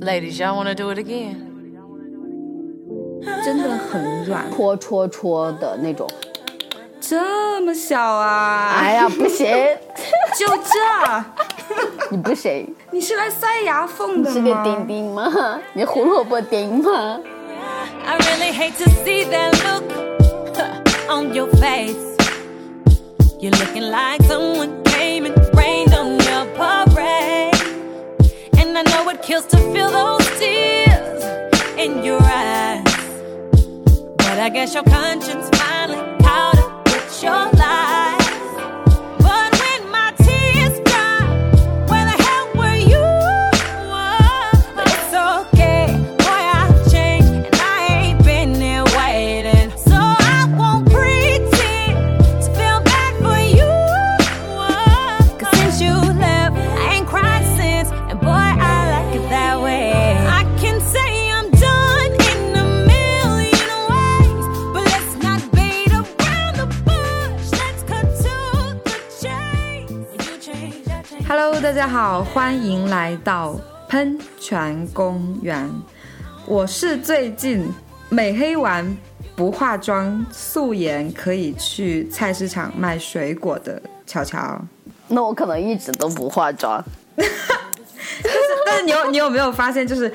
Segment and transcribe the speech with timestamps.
[0.00, 1.44] Ladies, y'all wanna do it again?
[3.44, 6.08] 真的很软，戳戳戳的那种。
[7.00, 8.74] 这么小啊！
[8.76, 9.46] 哎呀，不行，
[10.38, 11.24] 就这，
[12.10, 14.62] 你不行，你是来塞牙缝的是个吗？
[14.62, 15.60] 钉钉吗？
[15.72, 17.18] 你胡萝卜丁吗
[18.06, 19.82] ？I really hate to see that look
[21.10, 21.96] on your face.
[23.40, 24.70] You're looking like someone
[28.78, 31.24] I know it kills to feel those tears
[31.76, 32.84] in your eyes.
[34.18, 35.50] But I guess your conscience
[71.68, 73.54] 大家好，欢迎来到
[73.90, 75.70] 喷泉公园。
[76.46, 77.62] 我是最近
[78.08, 78.96] 美黑完
[79.36, 84.58] 不化妆素颜可以去菜市场卖水果的乔乔。
[85.08, 86.82] 那我可能一直都不化妆。
[87.14, 90.10] 但是你有你有没有发现，就是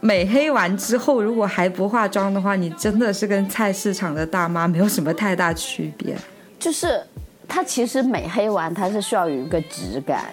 [0.00, 6.16] 美黑完之后，如果还不化妆的话，你真的是跟菜市场的大妈没有什么太大区别。
[6.58, 7.00] 就是
[7.46, 10.24] 它其实美黑完，它是需要有一个质感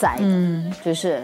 [0.00, 1.22] 在的，嗯就是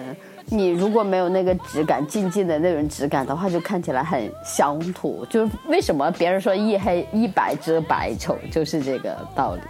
[0.48, 5.26] 你如果没有那个质感，静静的那种质感的话，就看起来很乡土。
[5.30, 9.60] 就是为什么别人说一黑一白遮百丑，就是这个道理。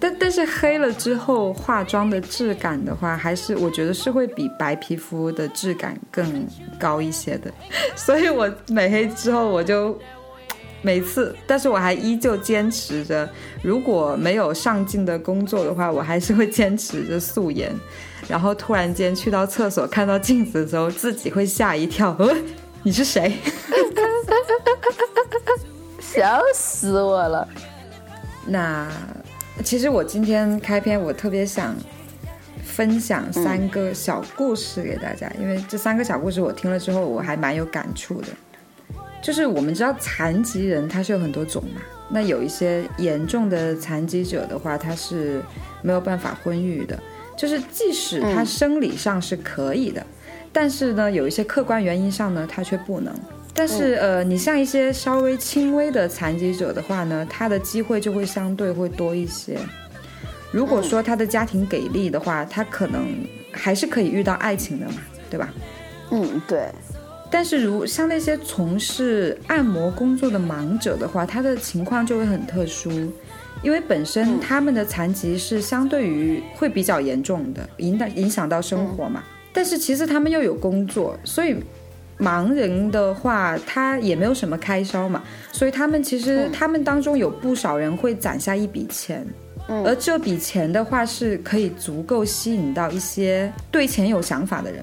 [0.00, 6.46] 但但是黑了之后化妆的质感的话，还是我觉得是会比白皮肤的质感更
[6.78, 7.50] 高一些的。
[7.96, 9.98] 所以我美黑之后，我就
[10.80, 13.28] 每次，但是我还依旧坚持着，
[13.62, 17.74] 如果没有上镜的工作的话，我还是会坚持着素颜。
[18.28, 22.34] 然后突然间去到厕所看到镜子的时候，自己会吓一跳，呃，
[22.82, 23.38] 你是谁？
[26.00, 27.46] 笑死我了！
[28.46, 28.88] 那
[29.64, 31.76] 其实我今天开篇，我特别想
[32.64, 38.28] 分享三个小故事给大家，因为这三个小故事我听了之后，我还蛮有感触的。
[39.22, 45.42] 就是我们知道残疾人他是有很多种嘛，那有一些严重的残疾者的话，他是
[45.82, 46.98] 没有办法婚育的，
[47.36, 50.04] 就是即使他生理上是可以的，
[50.52, 53.12] 但是呢，有一些客观原因上呢，他却不能。
[53.54, 59.58] 但是呃，你像一些稍微轻微的残疾者的话呢，他的机会就会相对会多一些。
[60.52, 63.04] 如果说他的家庭给力的话，他可能
[63.50, 64.94] 还是可以遇到爱情的嘛，
[65.28, 65.52] 对吧？
[66.10, 66.68] 嗯，对，
[67.30, 72.90] 但是如像那些从事按摩工作的盲者的话，他的情况就会很特殊，
[73.62, 79.22] 因为本身他们的残疾是相对于会比较严重的，影响影响到生活嘛。
[79.52, 81.56] 但是其实他们又有工作，所以
[82.18, 85.22] 盲人的话，他也没有什么开销嘛，
[85.52, 89.26] 所以他们其实、他们当中有不少人会攒下一笔钱。
[89.84, 94.82] 而这笔钱的话，是可以足够吸引到一些对钱有想法的人。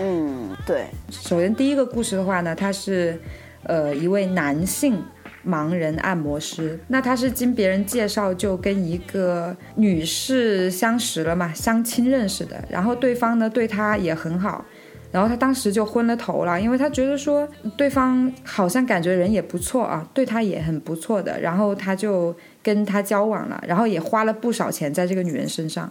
[0.00, 3.18] 嗯，对，首先第一个故事的话呢，他是
[3.62, 5.02] 呃一位男性
[5.46, 14.64] 盲人按摩师，那他是经别人介绍就跟一个女士相识了嘛，相亲认识的，然后对方呢对他也很好。
[15.12, 22.34] 然后他当时就昏了头了，因为他觉得说对方好像感觉人也不错啊，对他也很不错的，然后他就
[22.64, 25.88] 跟他交往了，然后也花了不少钱在这个女人身上。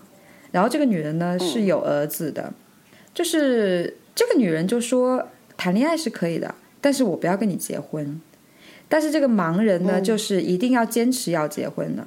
[0.52, 2.52] 然后这个女人呢是有儿子的，
[3.14, 8.20] 就是这个女人就说谈恋爱是可以的，但是我不要跟你结婚。
[8.90, 12.06] 但是这个盲人呢，就是一定要坚持要结婚的。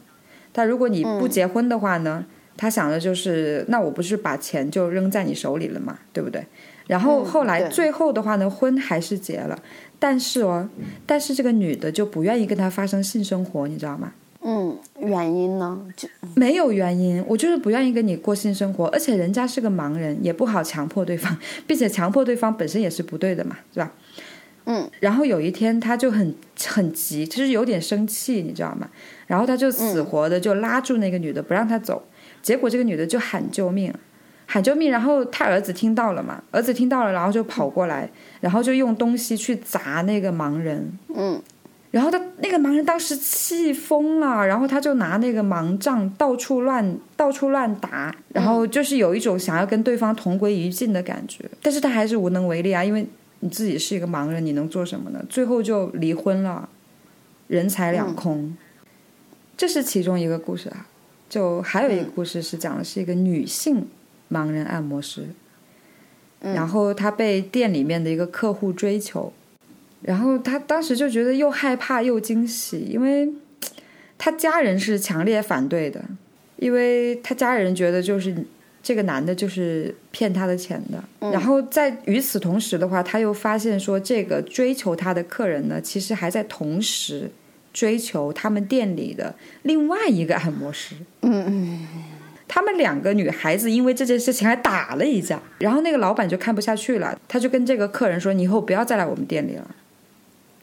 [0.53, 2.25] 但如果你不结婚的话呢，
[2.57, 6.45] 他想的就是那我不是把钱就扔在你手里了嘛，对不对？
[6.87, 9.61] 然后后来最后的话呢，婚还是结了，
[9.99, 10.69] 但是哦，
[11.05, 14.13] 但是这个女的就不愿意跟他发生性生活，你知道吗？
[14.49, 15.77] 嗯，原因呢？
[15.97, 23.93] 就没有原因，我就是不愿意跟你过性生活，而且人家是个盲人，也不好强迫对方， 并且强迫对方本身也是不对的嘛，是吧？
[24.67, 24.89] 嗯。
[25.01, 26.33] 然后有一天他就很
[26.69, 28.89] 很急，就是有点生气，你知道吗？
[29.27, 32.05] 然后他就死活的就拉住那个女的，不让她走。
[32.41, 33.93] 结果这个女的就喊救命，
[34.47, 34.93] 喊救命。
[34.93, 38.09] 然后他儿子听到了嘛，儿子听到了，然后就跑过来，
[38.41, 40.97] 然后就用东西去砸那个盲人。
[41.13, 41.43] 嗯，
[41.97, 53.07] 然后他那个盲人当时气疯了，然后他就拿那个盲杖到处乱到处乱打，然后就是有一种想要跟对方同归于尽的感觉，但是他还是无能为力啊，因为
[53.41, 55.25] 你自己是一个盲人，你能做什么呢？
[55.31, 56.69] 最后就离婚了，
[57.47, 58.55] 人财两空。
[59.57, 60.87] 这是其中一个故事啊，
[61.31, 63.87] 就还有一个故事是讲的是一个女性
[64.31, 65.29] 盲人按摩师，
[66.41, 69.33] 然后她被店里面的一个客户追求。
[70.07, 73.29] 然后他当时就觉得又害怕又惊喜，因为
[74.17, 76.01] 他家人是强烈反对的，
[76.59, 78.33] 因为他家人觉得就是
[78.81, 81.31] 这个男的就是骗他的钱的。
[81.33, 87.29] 然后在与此同时的话，他又发现说，这个追求他的客人呢，其实还在同时
[87.73, 90.95] 追求他们店里的另外一个按摩师。
[91.23, 91.89] 嗯嗯，
[92.47, 99.69] 他们两个女孩子因为这件事情还打了一架，然后那个老板就看不下去了，他就跟这个客人说：“你以后不要再来我们店里了。”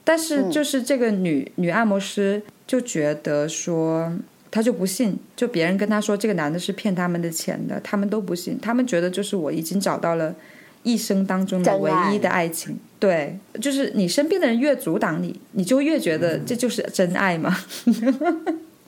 [0.04, 4.12] 但是就是这个女、女按摩师就觉得说，
[4.50, 10.34] 她就不信，就别人跟她说这个男的是骗他们的钱的，他们都不信，他们觉得就是我已经找到了
[10.82, 12.78] 一生当中的唯一的爱情。
[13.00, 17.56] 对，就是你身边的人越阻挡你，你就越觉得这就是真爱嘛。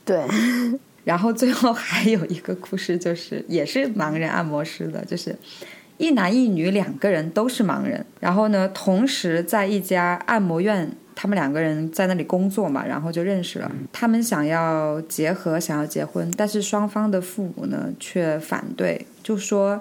[0.05, 0.23] 对。
[1.05, 5.35] 然后最后还有一个故事，就是也是盲人按摩师的，就是。
[5.99, 13.73] 一男一女两个人都是盲人，然后呢，同时在一家按摩院，他们两个人在那里工作嘛，然后就认识了。
[13.91, 19.81] 他们想要结合，想要结婚，但是双方的父母呢却反对，就说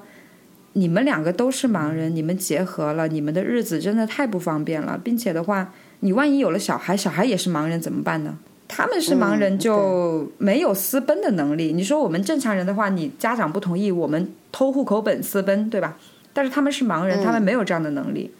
[0.71, 8.37] 你们两个都是盲人，你们结合了，你们的日子真的太不方便了，并且的话，你万一有了小孩，小孩也是盲人怎么办呢？
[8.67, 11.71] 他们是盲人就没有私奔的能力。
[11.71, 15.97] 你说我们正常人的话，你家长不同意，我们偷户口本私奔，对吧？
[16.33, 18.31] 但是他们是盲人，他们没有这样的能力。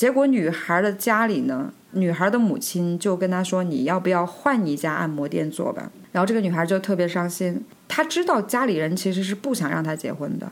[0.00, 7.62] 结果女孩的家里呢，女孩的母亲就跟她说：“你要不要换一家按摩店做吧？”然后这个女孩就特别伤心。
[7.86, 10.50] 她知道家里人其实是不想让她结婚的，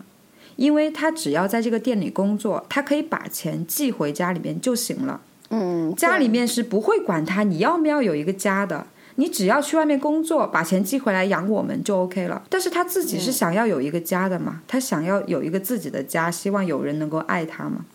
[0.56, 5.22] 因为她只要在这个店里工作，她可以把钱寄回家里面就行了。
[5.48, 8.86] 嗯，家里面是不会管她你要不要有一个家的。
[9.14, 12.42] 你只要去外面工作，把钱寄回来养我们就 OK 了。
[12.50, 17.86] 但是他自己是想要有一个家的嘛，他想要有一个自己的家，希望有人能够爱他嘛。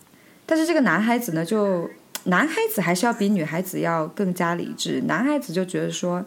[0.46, 1.88] 但是这个男孩子呢，就
[2.24, 5.02] 男孩子还是要比女孩子要更加理智。
[5.06, 6.24] 男孩子就觉得说，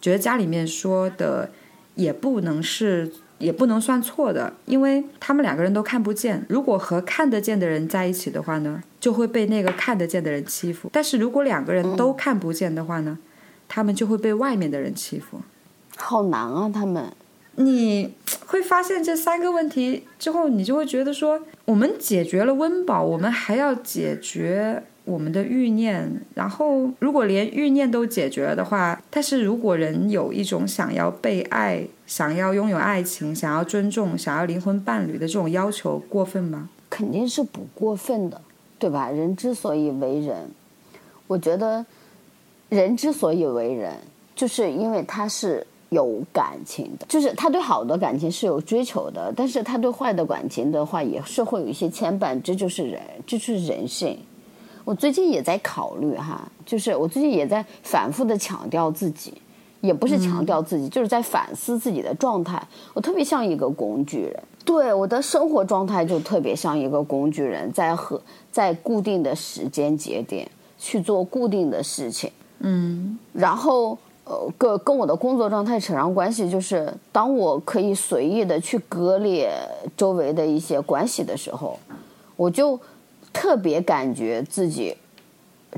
[0.00, 1.50] 觉得家里面说的
[1.94, 6.44] 也不能是，也不能算错的，因为他们两个人都看不见。
[6.48, 10.88] 如果和看得见的人在一起的话呢，就会被那个看得见的人欺负。
[10.92, 13.18] 但是如果两个人都看不见的话呢？
[13.66, 15.40] 他们就会被外面的人欺负，
[15.96, 16.70] 好难啊！
[16.72, 17.10] 他们，
[17.56, 18.14] 你
[18.46, 26.20] 会发现这三个问题之后，你就会觉得说，我们解决了温饱，我们还要解决我们的欲念。
[26.34, 36.68] 然后，如果连欲念都解决了的话，但是如果人有一种想要被爱、想要拥有爱情、想要尊重、想要灵魂伴侣的这种要求，过分吗？
[36.90, 38.40] 肯定是不过分的，
[38.78, 39.10] 对吧？
[39.10, 40.50] 人之所以为人，
[41.26, 41.84] 我觉得。
[42.70, 43.92] 人之所以为人，
[44.34, 45.64] 就是因为他是
[45.94, 54.18] 有感情的，就是他对好的感情是有追求的，但是他对坏的感情的话也是会有一些牵绊，这就是人，这就是人性。
[54.84, 59.32] 我最近也在考虑哈，就是我最近也在反复的强调自己，
[59.80, 62.62] 也不是强调自己，就是在反思自己的状态。
[62.92, 68.20] 我特别像一个工具人，对我的生活状态就特别像一个工具人，在和
[68.52, 70.46] 在固定的时间节点
[70.78, 72.30] 去做固定的事情。
[72.58, 79.50] 嗯，然后呃，跟跟我的工作状态扯上关系，就是当我可以随意的去割裂
[79.96, 81.78] 周围的一些关系的时候，
[82.36, 82.80] 我就
[83.32, 84.96] 特别感觉自己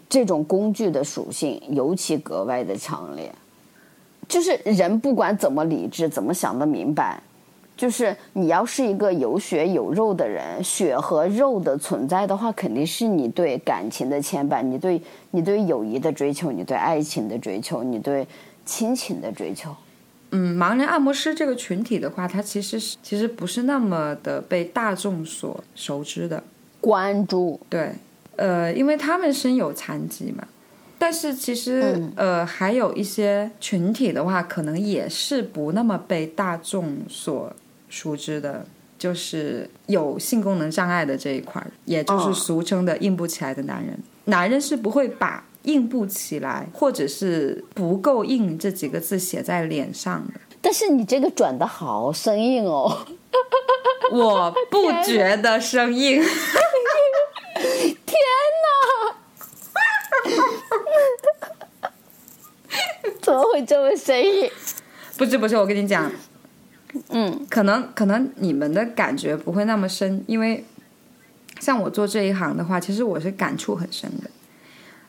[0.09, 3.33] 这种工具的属性尤其格外的强烈。
[4.29, 7.23] 就是人不管怎么理智，怎么想的明白。
[7.77, 14.99] 就是你要是一个有血有肉的人，血和肉的存在的话，肯定是你对感情的牵绊，你对
[15.33, 18.27] 你对友谊的追求，你对爱情的追求，你对
[18.65, 19.77] 亲情的追求。
[20.31, 26.43] 嗯，盲人按摩师这个群体的话，它其实是其实不是那么的被大众所熟知的
[26.81, 27.61] 关注。
[27.69, 27.93] 对，
[28.37, 30.49] 呃，因为他们身有残疾嘛。
[30.99, 37.53] 但是其实呃，还有一些群体的话，可能也是不那么被大众所。
[37.89, 38.67] 熟知的，
[38.99, 43.99] 就是有性功能障碍的这一块也就是俗称的硬不起来的男人。
[44.25, 50.41] 男人是不会把硬不起来或者是不够硬这几个字写在脸上的。
[50.61, 53.07] 但是你这个转的好生硬哦，
[54.11, 56.21] 我 不觉得生硬。
[57.57, 58.19] 天
[58.65, 59.17] 哪！
[63.53, 64.51] 会这么生硬。
[65.17, 66.11] 不是不是，我跟你讲，
[67.11, 70.65] 嗯可能可能你们的感觉不会那么深，因为
[71.61, 74.31] 像我做这一行的话，其实我是感触很深的。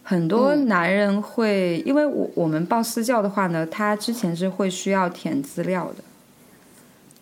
[0.04, 6.04] 很多男人会，因为我我们报私教的话呢，他之前是会需要填资料的，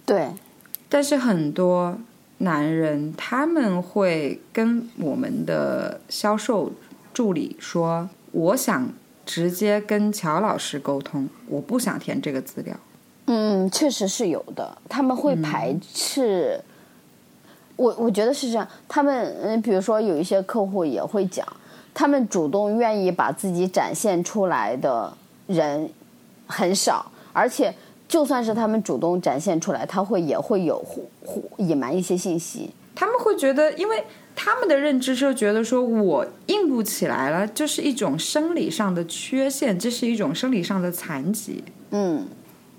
[0.06, 0.30] 对，
[0.88, 1.98] 但是很多
[2.38, 6.72] 男人他们会跟我们的销售
[7.12, 8.90] 助理说：“我想
[9.26, 12.80] 直接跟乔老师沟通，我不想填这个资料。
[13.28, 16.60] 嗯，确实是有的，他们会排斥。
[17.76, 21.46] 我我觉得是这样，他们嗯，比如说有一些客户也会讲，
[21.94, 25.12] 他们主动愿意把自己展现出来的
[25.48, 25.90] 人
[26.48, 27.74] 很少，而且
[28.08, 30.82] 就算是他们主动展现出来，他会也会有
[31.58, 32.70] 隐瞒一些信息。
[32.94, 34.02] 他们会觉得，因为
[34.34, 41.62] 他们的认知是觉得说我硬不起来了，就是一种生理上的缺陷，这是一种生理上的残疾。
[41.92, 42.26] 嗯，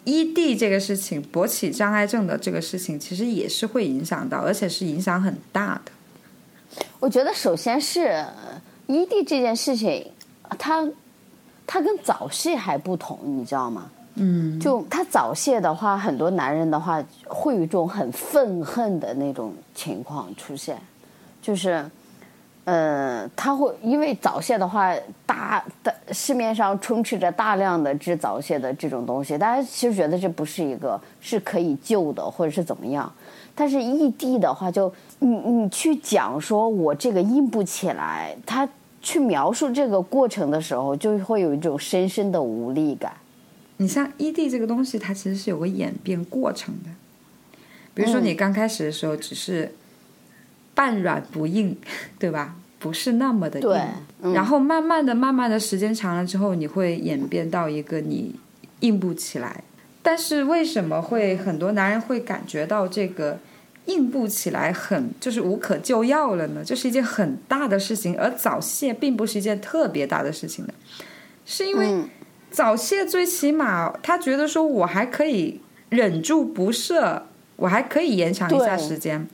[0.07, 5.93] ED 这个事情，勃起障碍症的这个事情，其实也是会影响到，而且是影响很大的。
[6.99, 8.25] 我觉得首先是
[8.87, 10.07] 异地这件事情，
[10.59, 10.89] 它
[11.67, 13.91] 它跟早泄还不同，你知道吗？
[14.19, 20.79] 嗯，就他早泄的话，很多男人的话会有一种很愤恨的那种情况出现，
[21.43, 21.85] 就是，
[22.67, 24.93] 呃，他会因为早泄的话，
[25.25, 33.11] 大的市面上充斥着大量的治早泄的这种东西，大家其实觉得这不是一个是可以救的，或者是怎么样。
[33.55, 38.69] 但是异地的话就，你你去讲说我这个硬不起来，他
[39.01, 43.13] 去描述这个过程的时候，就会有一种深深的无力感。
[43.77, 46.91] 你像异地这个东西，它其实是有个演变过程的。
[47.95, 49.73] 比如说，你刚开始的时候只是
[50.77, 51.77] 半软不硬，
[52.21, 52.55] 对吧？
[52.79, 53.83] 不是那么的硬。
[54.23, 58.35] 嗯然后慢慢的、慢慢的时间长了之后，你会演变到一个你
[58.81, 59.65] 硬不起来。
[60.03, 63.39] 但是为什么会很多男人会感觉到这个
[63.87, 66.63] 硬不起来很就是无可救药了呢？
[66.65, 70.75] 这是一件很大的事情，而早泄并不是一件特别大的事情的，
[71.45, 71.87] 是因为。
[71.89, 72.09] 嗯
[72.49, 79.27] 早泄最起码他觉得说我还可以忍住不射，我还可以延长一下时间，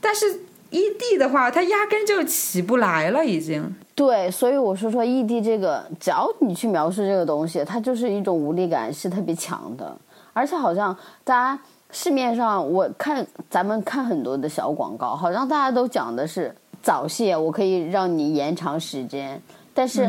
[0.00, 0.40] 但是
[0.72, 3.62] ED 的话，他压根就起不来了，已经。
[3.94, 9.94] 对，所以我说说异地这个，只要你去描述这个东西，它就是一种无力感是特别强的，
[10.32, 19.40] 而且好像大家市面上我看咱们看很多的小广告，好像大家都讲的是早泄，我可以让你延长时间，
[19.74, 20.08] 但是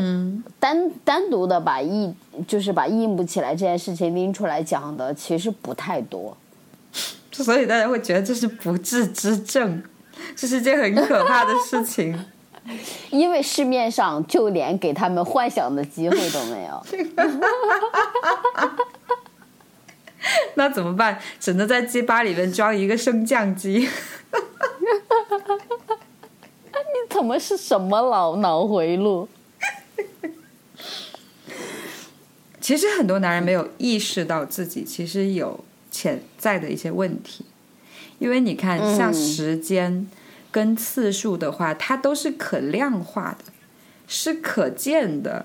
[0.58, 2.16] 单、单独的把硬
[2.48, 6.34] 就是把硬不起来这件事情拎出来讲的，其实不太多。
[7.30, 9.82] 所以大家会觉得这是不治之症，
[10.36, 12.24] 这是件很可怕的事情。
[13.10, 16.86] 因为市面上就连给他们幻想的机会都没有。
[20.54, 21.20] 那怎么办？
[21.38, 23.86] 只能在鸡巴里面装一个升降机。
[26.72, 29.28] 你怎么是什么脑脑回路？
[32.60, 37.44] 其实很多男人没有意识到自己其实有潜在的一些问题，
[38.24, 40.06] 因为你看，像时间
[40.50, 43.52] 跟次数的话，它都是可量化的，
[44.08, 45.44] 是可见的，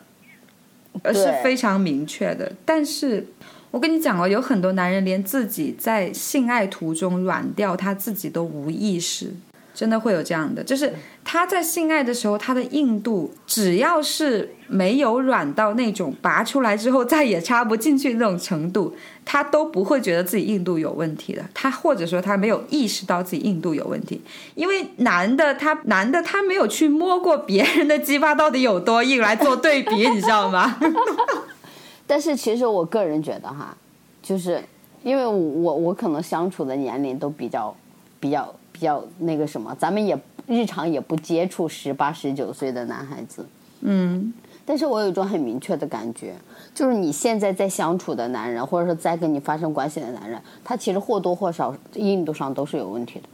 [1.04, 2.54] 而是非常明确的。
[2.64, 3.28] 但是
[3.72, 9.34] 我跟你讲哦，有很多男人连自己在性爱途中软掉，他自己都无意识。
[9.80, 10.94] 真的会有这样的，就是
[11.24, 18.94] 他在性爱的时候，他的硬度只要是没有软到那种拔出来之后再也插不进去那种程度，
[19.24, 21.42] 他都不会觉得自己硬度有问题的。
[21.54, 24.22] 他或者说他没有意识到自己硬度有问题，
[24.54, 30.78] 因为男的他男的他没有去摸过别人的鸡巴到底有多硬来做对比，你知道吗？
[32.06, 33.74] 但是其实我个人觉得哈，
[34.22, 34.62] 就是
[35.04, 37.74] 因为我我我可能相处的年龄都比较
[38.20, 40.18] 比较比较那个什么，咱们也
[40.48, 43.46] 日常也不接触十八十九岁的男孩子，
[43.82, 44.34] 嗯，
[44.66, 46.34] 但是我有一种很明确的感觉，
[46.74, 53.28] 就是你现在在相处的男人，或者说在跟你发生关系的男人，他其实或多或少硬度上都是有问题的。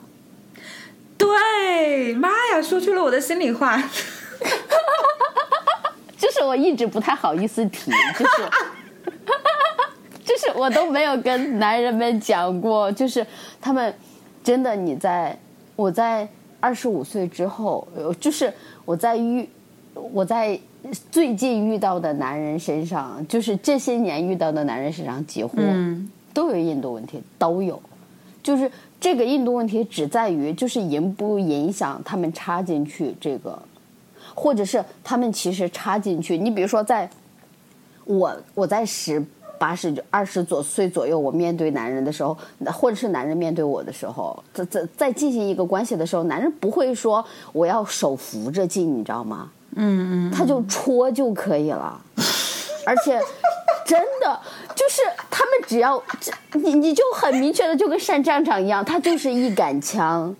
[1.16, 3.80] 对，妈呀，说出了我的心里话。
[6.18, 8.50] 就是我一直不太好意思提，就是
[10.25, 13.24] 就是我都没有跟男人们讲过，就是
[13.62, 13.94] 他们
[14.46, 15.36] 真的你在
[15.75, 18.54] 我在二十五岁之后，呃就是
[18.86, 19.50] 我在遇
[19.94, 20.58] 我在
[21.12, 27.82] 最近遇到的男人身上，就是这些年遇到的男人身上，几乎嗯都有印度问题，都有。
[28.44, 28.72] 就是
[29.02, 33.60] 这个印度问题只在于，就是影不影响他们插进去这个
[34.36, 37.10] 或者是他们其实插进去，你比如说在，
[38.04, 39.20] 我我在十
[39.58, 42.38] 八十二十左岁左右，我面对男人的时候，
[42.74, 49.50] 或者是男人面对我的时候，在在在进行一个关系的时候，男人不会说我要手扶着进，你知道吗？
[49.76, 52.00] 嗯嗯，他就戳就可以了，
[52.86, 53.20] 而且
[53.86, 54.40] 真的
[54.74, 60.34] 就是他们只要这你你就很明确的就跟上战场一样，他就是一杆枪，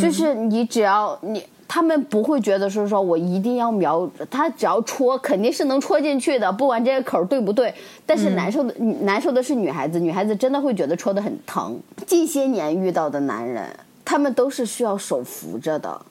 [0.00, 1.44] 就是你只要你。
[1.72, 7.72] 他们不会觉得是说我一定要瞄他，只要戳肯定是能戳进去的，不管这个口对不对。
[8.04, 11.80] 但是难受的难受的是女孩子，女孩子真的会觉得戳的很疼。
[12.04, 13.64] 近些年遇到的男人，
[14.04, 16.04] 他们都是需要手扶着的，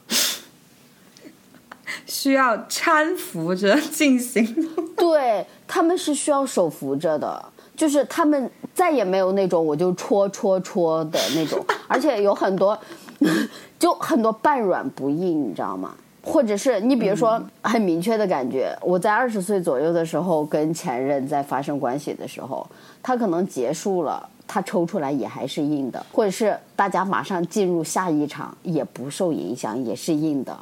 [2.06, 4.70] 需要搀扶着进行。
[4.96, 7.44] 对他们是需要手扶着的，
[7.76, 12.80] 就是他们再也没有那种我就戳戳戳的那种，而且有很多。
[13.80, 15.94] 就很多半软不硬，你知道吗？
[16.22, 22.68] 或者是你比如说很明确的感觉，我在二十岁左右的时候跟前任在发生关系的时候，
[23.02, 30.58] 他可能结束了，他抽出来也还是硬的，或者是大家马上进入下一场也不受影响，也是硬的，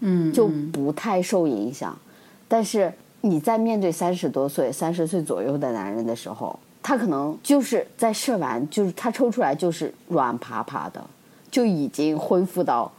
[0.00, 1.98] 嗯，就不太受影响。
[2.46, 11.02] 但是你在面对三十多岁、三十岁左右的男人的时候，他可能就是在射完，就是他抽出来就是软趴趴的。
[11.50, 12.90] 就已经恢复到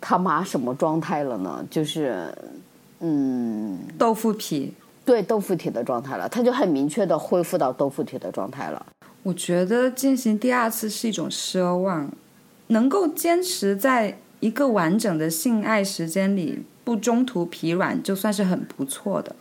[0.00, 1.64] 他妈什么状态了呢？
[1.70, 2.26] 就是，
[3.00, 4.72] 嗯，豆腐皮，
[5.04, 6.28] 对豆腐体的状态了。
[6.28, 8.84] 他就很明确的恢复到豆腐体的状态了。
[9.22, 12.10] 我觉得进行第二次是一种奢望，
[12.68, 19.36] 能够坚持在一个完整的性爱时间里不中途疲软，就算是很不错的。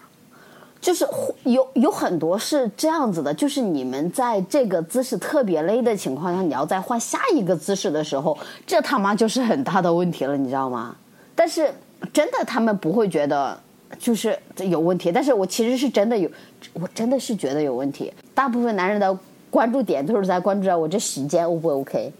[0.81, 1.07] 就是
[1.43, 8.35] 有有很多是这样子的，就是你们在这个姿势特别累的情况下，你要再换下一个姿势的时候，
[8.65, 10.95] 这他妈就是很大的问题了，你知道吗？
[11.35, 11.71] 但是
[12.11, 13.55] 真的他们不会觉得
[13.99, 16.27] 就是有问题，但是我其实是真的有，
[16.73, 18.11] 我真的是觉得有问题。
[18.33, 19.15] 大部分男人的
[19.51, 22.11] 关注点都是在关注在我这时间 O 不 OK，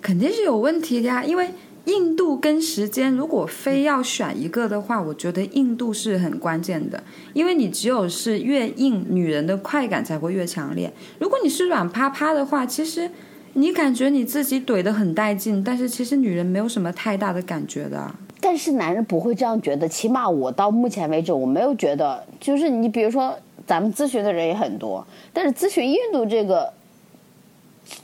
[0.00, 1.50] 肯定是有问题的呀，因为。
[1.90, 10.92] 硬度跟时间，如果非要选一个的话，我觉得硬度是很关键的，因为你只有是越硬，女人的快感才会越强烈。
[11.18, 13.10] 如果你是软趴趴的话，其实
[13.54, 18.14] 你感觉你自己怼得很带劲，但是其实女人没有什么太大的感觉的。
[18.40, 26.72] 但是男人不会这样觉得，起码我到目前为止我没有觉得，就是你比如说咱们咨询的人也很多，但是咨询硬度这个。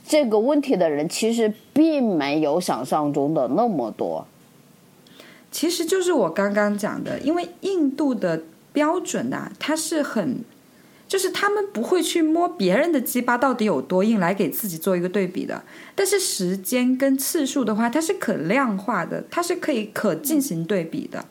[0.07, 4.25] 这个问题的人其实并没有想象中的那么多。
[5.51, 10.43] 其实就是我刚刚讲的，因为印度的标准呐，它是很，
[11.07, 15.63] 就是他们不会去摸别人的鸡巴到底有多硬来给自己做一个对比的。
[15.95, 21.23] 但是时间跟次数的话，它是可量化的，它是可以可进行对比的。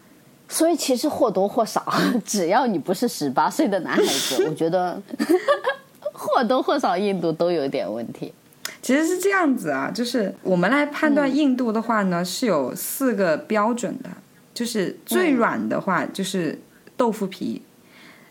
[0.49, 1.85] 所以其实或多或少，
[2.25, 5.01] 只要你不是十八岁的男孩子，我觉得
[6.13, 8.33] 或多或少印度都有点问题。
[8.87, 14.09] 其实是这样子啊，就是我们来判断硬度的话呢，是有四个标准的，
[14.55, 16.57] 就是最软的话就是
[16.97, 17.61] 豆腐皮，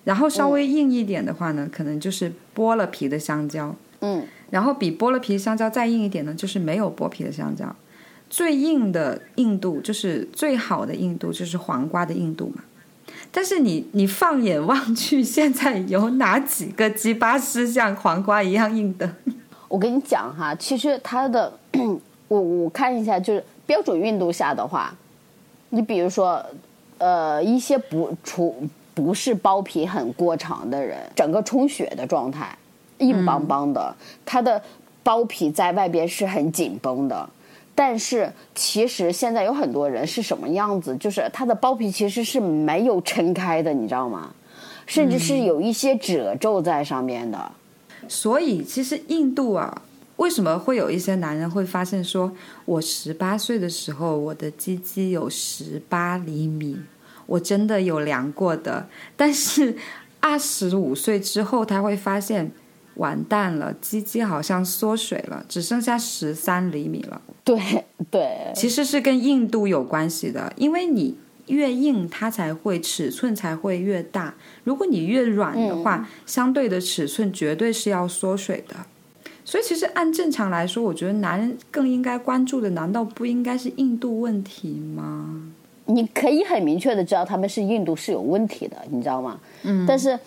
[0.05, 7.75] 然后稍微硬一点的话呢，可能就是剥了皮的香蕉，嗯，然后比剥了皮香蕉再硬一点呢，就是没有剥皮的香蕉，
[8.29, 12.63] 最硬的硬度就是最好的硬度就是黄瓜的硬度嘛，
[13.29, 19.15] 但是你你放眼望去，现在有哪几个鸡巴是像黄瓜一样硬的？
[19.75, 21.51] 我跟你讲哈，其实它的，
[22.29, 24.95] 我我看一下，就是标准运动下的话，
[25.67, 26.41] 你比如说，
[26.97, 28.55] 呃，一些不除
[28.93, 32.57] 不是包皮很过长的人，整个充血的状态，
[32.99, 33.93] 硬邦邦的，
[34.25, 34.61] 它的
[35.03, 37.29] 包皮在外边是很紧绷的，
[37.75, 44.33] 但是其实现在有很多人是什么样子，就是他的包皮其实是没有撑开的，你知道吗？
[44.85, 47.51] 甚至是有一些褶皱在上面的。
[48.07, 49.81] 所以，其实印度啊，
[50.17, 52.31] 为什么会有一些男人会发现说，
[52.65, 56.77] 我十八岁的时候，我的鸡鸡有十八厘米，
[57.25, 58.87] 我真的有量过的。
[59.15, 59.75] 但是
[60.19, 62.51] 二十五岁之后，他会发现，
[62.95, 67.21] 完蛋了，鸡鸡好像缩水了，只剩下十三厘米了。
[67.43, 71.17] 对对，其实是跟硬度有关系的，因为你。
[71.47, 74.33] 越硬，它才会尺寸才会越大。
[74.63, 78.75] 如果你越软的话，相对的尺寸绝对是要缩水的。
[79.43, 85.39] 所以，其实按正常来说，我觉得男人更应该关注的，难道不应该是硬度问题吗？
[85.85, 89.39] 你可以很明确的知道他们是硬度是有问题的，你知道吗？
[89.61, 89.85] 嗯。
[89.87, 90.19] 但是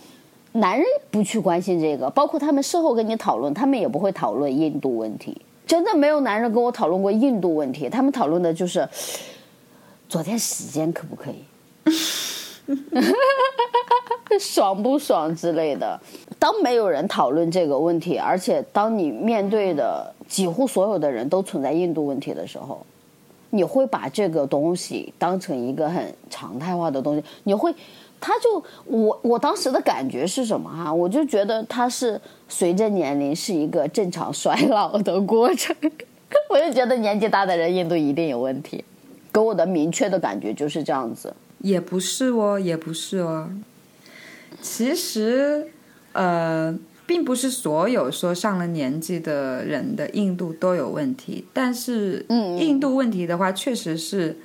[0.53, 5.37] 男人不去关心这个，包括他们事后跟你讨论，他们也不会讨论硬度问题。
[5.67, 8.89] 真的没有男人跟我讨论过硬度问题，他们讨论的就是。
[10.09, 11.45] 昨天时间可不可以？
[14.41, 15.99] 爽不爽之类的？
[16.39, 22.85] 当没有人讨论这个问题，而且当你面对的几乎所有的人都存在印度问题的时候，
[23.51, 27.75] 你会把这个东西当成一个很常态化的东西，你会，
[28.21, 30.93] 他就我我当时的感觉是什么哈？
[30.93, 35.75] 我就觉得他是随着年龄是一个正常衰老的过程，
[36.49, 38.85] 我就觉得年纪大的人印度一定有问题，
[39.33, 41.35] 给我的明确的感觉就是这样子。
[41.61, 43.51] 也不是哦，也不是哦。
[44.63, 45.67] 其实，
[46.13, 54.37] 呃，并不是所有说上了年纪的人的硬度都有问题，但是，嗯印度问题的话，确实是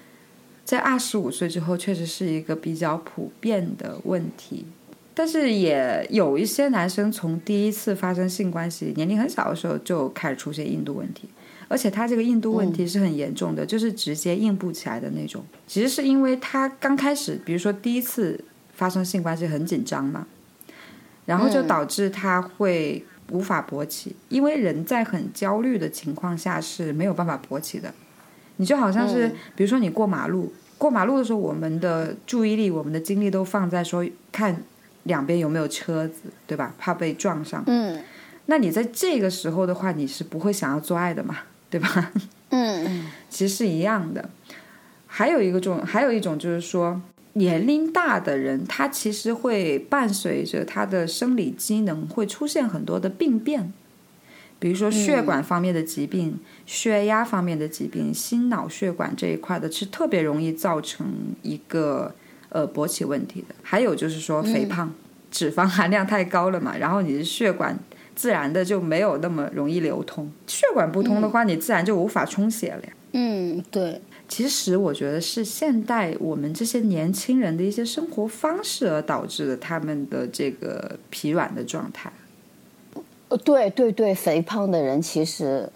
[0.65, 4.65] 在二十五岁之后，确实是一个比较普遍的问题。
[5.15, 11.30] 但是也有一些男生从第一次发生性关系，年龄很小的时候就开始出现印度问题，
[11.74, 15.44] 而且他这个印度问题是很严重的，就是直接硬不起来的那种。
[15.66, 18.40] 其实是因为他刚开始，比如说第一次
[18.76, 20.28] 发生性关系很紧张嘛，
[21.26, 27.92] 然后就导致他会无法勃起，因为人在很焦虑的情况下是没有办法勃起的。
[28.58, 34.64] 你就好像是，比如说你过马路，过马路的时候，我们的注意力、我们的精力都放在说看
[35.06, 36.76] 两边有没有车子，对吧？
[36.78, 37.64] 怕被撞上。
[37.66, 38.00] 嗯
[38.46, 41.38] 那你在这个时候的话，你是不会想要做爱的嘛，
[41.74, 42.12] 对吧？
[42.50, 44.30] 嗯 其实是一样的。
[45.08, 47.02] 还有一个种，还有一种就是说，
[47.34, 53.74] 年龄大的人，他其实会伴随着他的生理机能会出现很多的病变，
[54.60, 61.08] 比如说血管方面的疾病、血压方面的疾病、心脑血管这一块的，是特别容易造成
[61.42, 62.14] 一个
[62.50, 63.56] 呃勃起问题的。
[63.64, 64.94] 还有就是说肥胖、
[65.32, 67.76] 脂肪含量太高了嘛，然后你的血管
[68.15, 72.89] 自然的就没有那么容易流通，血管不通的话，你自然就无法充血了呀。
[73.13, 82.12] 嗯，对，其实我觉得是现代我们这些年轻人的一些生活方式而导致的他们的这个疲软的状态。
[83.30, 85.69] 呃，对对对，肥胖的人其实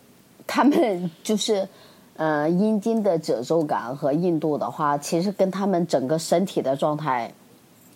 [0.48, 1.68] 他们就是
[2.16, 7.32] 呃阴茎的褶皱感和硬度的话，其实跟他们整个身体的状态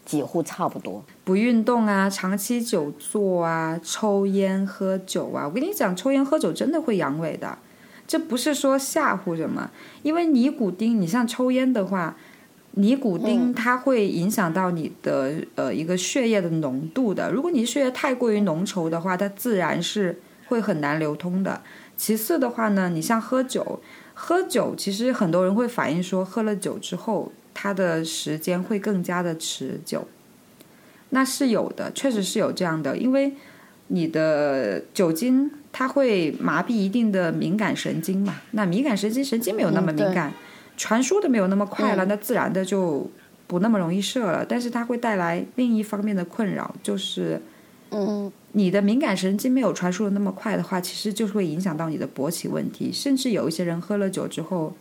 [0.06, 1.04] 几乎差不多。
[1.24, 7.58] 不运动啊，长期久坐啊，抽烟喝酒啊，我跟你讲，抽烟喝酒真的会阳痿的，
[8.08, 9.70] 这不是说吓唬什么，
[10.04, 12.16] 因为尼古丁，你像抽烟的话，
[12.72, 21.62] 尼古丁它会影响到你的、呃一个血液的浓度的，如果你血液太过于浓稠的话，它自然是会很难流通的。
[21.96, 23.80] 其次的话呢，你像喝酒，
[24.14, 30.08] 喝酒其实很多人会反映说，喝了酒之后，它的时间会更加的持久。
[31.10, 33.34] 那是有的，确实是有这样的，因为
[33.88, 40.32] 你的酒精它会麻痹一定的敏感神经嘛，那敏感神经神经没有那么敏感，
[40.78, 43.12] 传输的没有那么快了，嗯那自然的就
[43.46, 44.46] 不那么容易射了。
[44.46, 47.42] 但是它会带来另一方面的困扰，就是
[47.90, 54.74] 嗯你的敏感神经没有传输的那么快的话，其实就是会影响到你的勃起问题，甚至有一些人喝了酒之后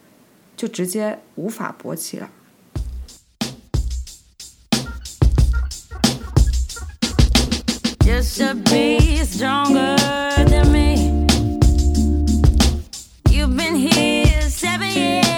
[0.57, 2.31] 就直接无法勃起了。
[8.11, 9.97] Just to be stronger
[10.51, 11.27] than me.
[13.29, 15.30] You've been here seven years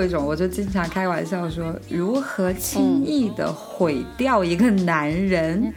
[0.00, 5.72] 有一种，我就经常开玩笑说，如何轻易的毁掉一个男人，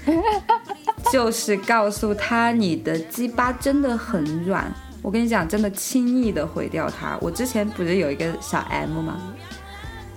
[1.11, 4.73] 就是告诉他你的鸡巴真的很软。
[5.01, 7.17] 我跟你讲，真的轻易的毁掉他。
[7.19, 9.21] 我之前不是有一个小 M 吗？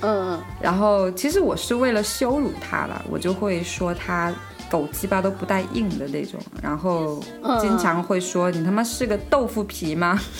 [0.02, 4.32] 嗯，然后其实我是为了羞辱他了，我就会说他
[4.70, 7.20] 狗鸡巴都不带硬的那种，然后
[7.60, 10.20] 经常会说你他妈是个豆腐皮吗？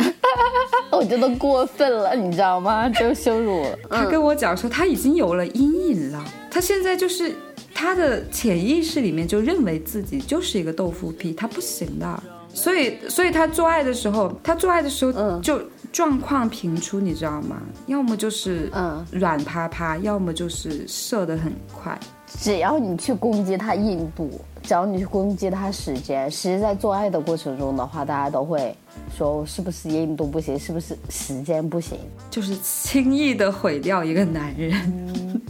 [0.98, 2.88] 我觉得过分了，你知道吗？
[2.90, 3.78] 就羞辱了。
[3.88, 7.32] 他跟我讲说他已经有了阴影了，他现在就是
[7.72, 12.22] 他的潜意识里面就认为自己就是一个豆腐皮，他不行的。
[12.52, 15.60] 所以，所以他做爱的时候，他做爱的时候就
[15.92, 17.60] 状况频出，你知道吗？
[17.86, 21.98] 要么就是嗯软趴趴，要么就是射得很快。
[22.26, 28.72] 只要你去攻击他硬度，只要你去攻击他时间，其实，在做爱的过程中的话，大家都会
[29.16, 31.98] 说是不是硬度不行，是不是时间不行？
[32.30, 35.42] 就是轻易的毁掉一个男人。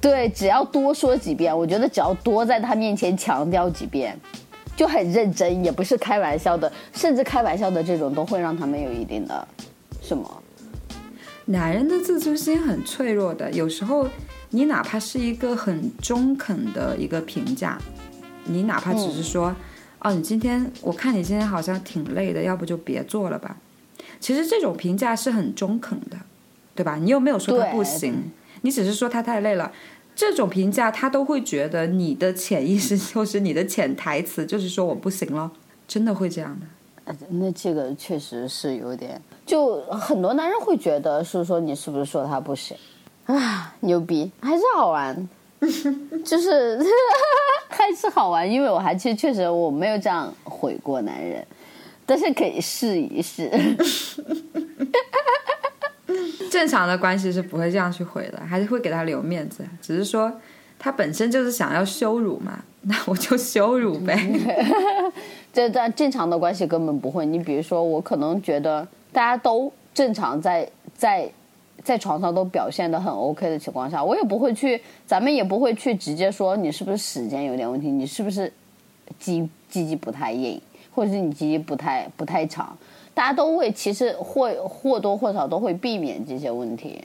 [0.00, 4.18] 对，只要多说几遍，我觉得只要多在他面前强调几遍，
[4.76, 9.46] 就很认真，也不是开玩笑的，甚至开玩笑的这种都会让他们有一定的
[10.02, 10.42] 什么。
[11.46, 14.08] 男人的自尊心很脆弱的，有时候
[14.50, 17.78] 你哪怕是一个很中肯的一个评价，
[18.44, 19.54] 你哪怕只是说，
[20.00, 23.56] 哦，你今天我看你今天好像挺累的，要不就别做了吧。
[24.18, 26.16] 其实这种评价是很中肯的，
[26.74, 26.96] 对吧？
[26.96, 28.32] 你又没有说他不行，
[28.62, 29.70] 你只是说他太累了。
[30.14, 35.50] 这种评价他都会觉得你的潜意识就是你的潜台词，就是说我不行了，
[35.88, 36.66] 真的会这样的。
[37.06, 42.74] 呃那这个确实是有点，就很多男人会觉得是说你是不是说他不行
[43.26, 43.74] 啊？
[43.80, 45.28] 牛逼，还是好玩，
[46.24, 46.78] 就是
[47.68, 51.46] 还是好玩，因为我还其实确实我没有这样毁过男人，
[52.06, 53.50] 但是可以试一试。
[56.50, 59.64] 正常的关系是不会这样去毁的，还是会给他留面子。
[59.80, 60.32] 只是说
[60.78, 64.18] 他本身就是想要羞辱嘛， 那我就羞辱呗。
[65.52, 67.24] 这在正常的关系根本不会。
[67.24, 71.30] 你比如说，我可能觉得大家都正常在在
[71.82, 78.52] 在床上都表现的很 OK 的情况下，我也不会去，咱们也不会去直接说你是不是时间有点问题，你是不是
[79.18, 80.60] 鸡鸡鸡不太硬，
[80.92, 82.76] 或者是你鸡鸡不太不太长，
[83.14, 87.02] 大家都会其实会或多或少都会避免这些问题，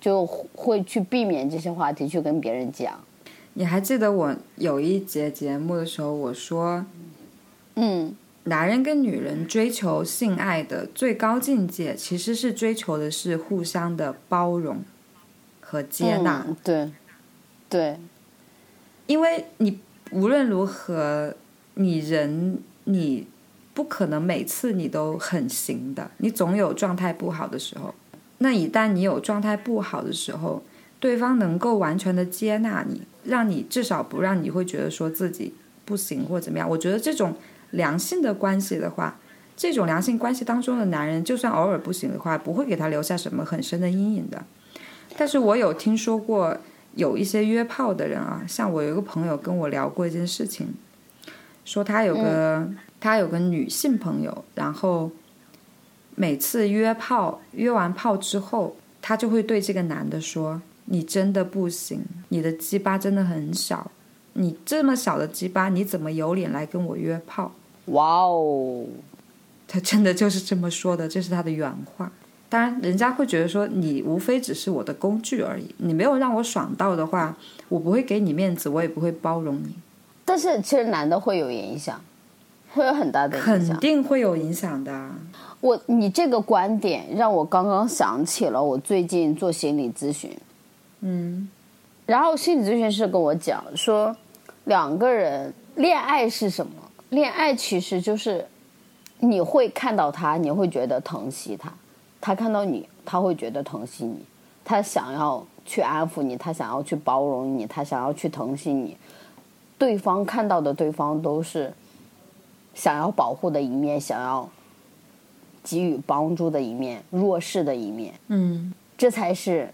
[0.00, 2.98] 就会去避免这些话题去跟别人讲。
[3.54, 6.86] 你还记得我有一节节目的时候，我说
[7.74, 14.82] 嗯，男人跟女人追求性爱的最高境界，其实是追求的是互相的包容
[15.60, 16.44] 和接纳。
[16.46, 16.90] 嗯对
[17.68, 17.96] 对。
[19.06, 19.80] 因为你
[20.12, 21.34] 无论如何，
[21.74, 23.26] 你人你
[23.78, 27.94] 不可能每次你都很行的，你总有状态不好的时候。
[28.38, 30.60] 那一旦你有状态不好的时候，
[30.98, 36.68] 对方能够完全的接纳你，让你至少不让你会觉得说自己不行或怎么样。
[36.68, 37.36] 我觉得这种
[37.70, 39.16] 良性的关系的话，
[39.56, 44.44] 这种良性关系当中的男人，就算偶尔不行的话，不会给他留下什么很深的阴影的。
[45.16, 46.56] 但是我有听说过
[46.96, 50.74] 有一些约炮的人啊，像我有一个朋友跟我聊过一件事情，
[51.64, 52.68] 说他有个、
[53.00, 55.10] 他有个女性朋友，然后
[56.14, 63.90] 每次约炮约完炮之后，他就会对这个男的说：“你真的不行，你的鸡巴真的很小，
[64.32, 67.52] 你这么小的鸡巴，你怎么有脸来跟我约炮？”
[67.86, 68.84] 哇哦，
[69.66, 72.10] 他真的就是这么说的，这是他的原话。
[72.50, 77.36] 当然，人家会觉得说你无非只是我的工具而已，你没有让我爽到的话，
[77.68, 79.76] 我不会给你面子，我也不会包容你，
[80.24, 82.00] 但是其实男的会有影响，
[82.74, 83.80] 会有很大的影响肯。
[83.80, 85.10] 定会有影响的。
[85.60, 90.30] 我你这个观点让我刚刚想起了我最近做心理咨询，
[91.00, 91.48] 嗯
[92.06, 94.14] 然后心理咨询师跟我讲说，
[94.64, 96.72] 两个人恋爱是什么？
[97.10, 98.46] 恋爱其实就是
[99.18, 101.70] 你会看到他，你会觉得疼惜他；
[102.20, 104.24] 他看到你，他会觉得疼惜你。
[104.64, 108.96] 他想要去安抚你，他想要去包容你，他想要去疼惜你。
[109.76, 111.72] 对方看到的对方都是
[112.78, 114.48] 想要保护的一面，想要
[115.64, 119.68] 给予帮助的一面，弱势的一面，嗯，这才是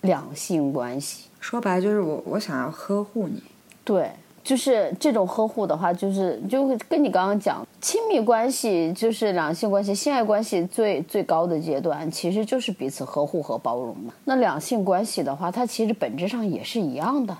[0.00, 1.24] 两性关系。
[1.38, 3.42] 说白了就是我我想要呵护你，
[3.84, 4.10] 对，
[4.42, 14.14] 就是这种呵护的话，就是就会跟你刚刚讲，亲密关系就是两性关系、性爱关系最最高的阶段，其实就是彼此呵护和包容嘛。
[14.24, 17.36] 那两性关系的话，它其实本质上也是一样的，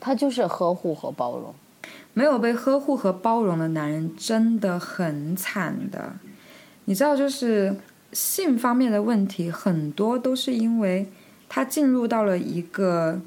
[0.00, 1.54] 它就是呵护和包容。
[2.12, 6.14] 没有被呵护和包容的男人真的很惨的。
[6.86, 7.76] 你知道，就是
[8.12, 11.10] 性方面的问题，很多都是因为
[11.48, 13.20] 他进入到了一个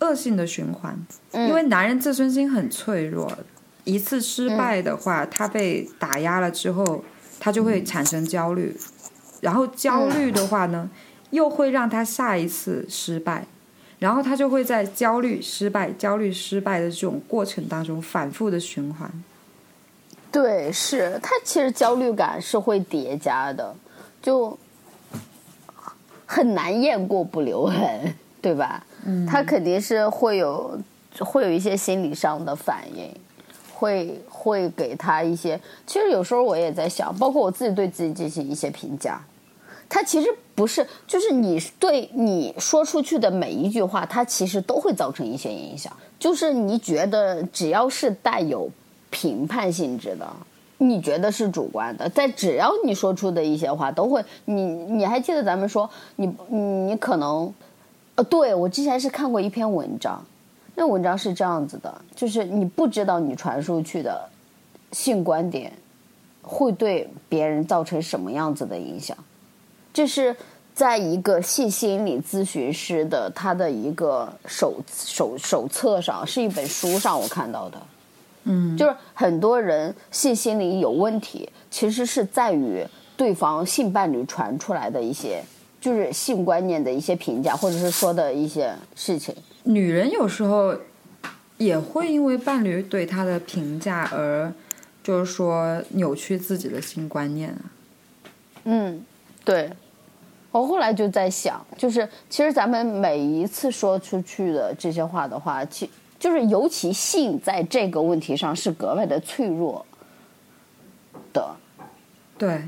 [0.00, 0.98] 恶性的循环。
[1.32, 3.38] 因为男人自尊心很脆弱，
[3.84, 7.04] 一次失败的话，他被打压了之后，
[7.38, 8.76] 他就会产生焦虑，
[9.40, 10.90] 然后焦虑的话呢，
[11.30, 13.46] 又会让他下一次失败，
[14.00, 19.08] 然后他就会在焦虑、失败、焦虑、失败的这种过程当中反复的循环。
[20.32, 23.74] 对，是他其实焦虑感是会叠加的，
[24.22, 24.58] 就
[26.24, 28.84] 很难雁过不留痕，对吧？
[29.04, 30.80] 嗯，他肯定是会有
[31.18, 33.12] 会有一些心理上的反应，
[33.74, 35.60] 会会给他一些。
[35.86, 39.20] 其实有时候我也在想，包括我自己对自己进行一些评价，
[39.90, 45.92] 他其实不是，就是你对你说出去的每一句话，它其实都会造成一些影响。
[46.18, 48.70] 就是你觉得只要是带有。
[49.12, 50.36] 评判性质的，
[50.78, 57.52] 你觉得是主观的，在只要你说出的一些话都会，你你还记得咱们说你你可能，
[58.14, 60.24] 呃，对我之前是看过一篇文章，
[60.76, 64.28] 那文章是这样子的，就是你不知道你传出去的
[64.92, 65.72] 性观点
[66.40, 69.16] 会对别人造成什么样子的影响，
[69.92, 70.34] 这是
[70.74, 77.82] 在一个性心理咨询师的他的一个手手手册上，是一本书上我看到的。
[78.44, 82.82] 嗯，就是很多人性心理有问题，其实是在于
[83.14, 85.42] 对方性伴侣传出来的一些，
[85.78, 89.34] 就是性观念的一些评价，或者是说的一些事情。
[89.64, 90.74] 女人有时候
[91.58, 94.50] 也会因为伴侣对她的评价而，
[95.04, 97.60] 就是说扭曲自己的性观念啊。
[98.64, 99.04] 嗯，
[99.50, 99.70] 对。
[100.52, 105.90] 我后来就在想，就是其实咱们每一次说出去的这些话的话，其。
[106.18, 109.86] 就是尤其性在这个问题上是格外的脆弱
[111.32, 111.56] 的，
[112.36, 112.62] 对，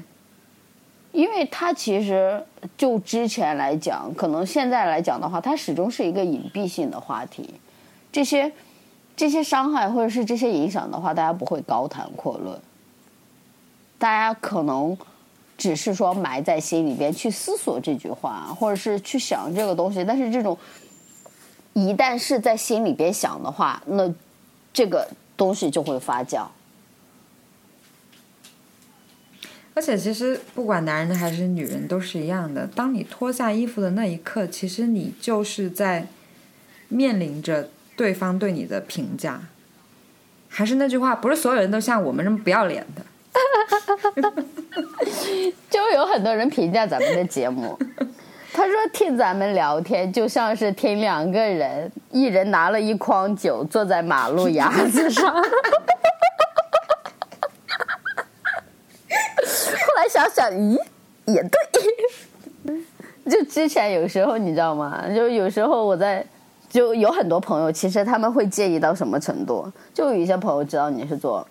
[1.12, 2.42] 因为它其实
[2.78, 7.52] 就之前来讲，可能现在来讲的话，它始终是一个隐蔽性的话题。
[8.10, 8.50] 这些
[9.14, 12.58] 这些伤害或者是这些影响的话，大家不会高谈阔论，
[13.98, 14.96] 大家可能
[15.62, 20.58] 只是说埋在心里边去思索这句话，或者是去想这个东西，但是这种。
[21.74, 24.12] 一旦是在心里边想的话，那
[24.74, 26.46] 这个东西就会发酵。
[29.72, 32.66] 而且，其实不管男人还是女人都是一样的。
[32.66, 36.06] 当你脱下衣服的那一刻，其实你就是在
[36.88, 39.40] 面临着对方对你的评价。
[40.48, 43.02] 还是那句话，不是所有人都像我们这么不要脸的。
[45.70, 47.78] 就有很多人评价咱们的节目。
[48.54, 55.32] 他说：“听咱们聊天，就像是听两个人，一人拿了一筐酒，坐在马路牙子上。
[55.34, 55.42] ”后
[59.96, 60.78] 来想想，咦，
[61.24, 61.50] 也对。
[63.30, 65.02] 就之前有时候你知道吗？
[65.14, 66.22] 就有时候我在，
[66.68, 69.72] 就有很多朋友，其实他们会介意到什么程度？
[69.94, 71.46] 就有一些朋友知道你是做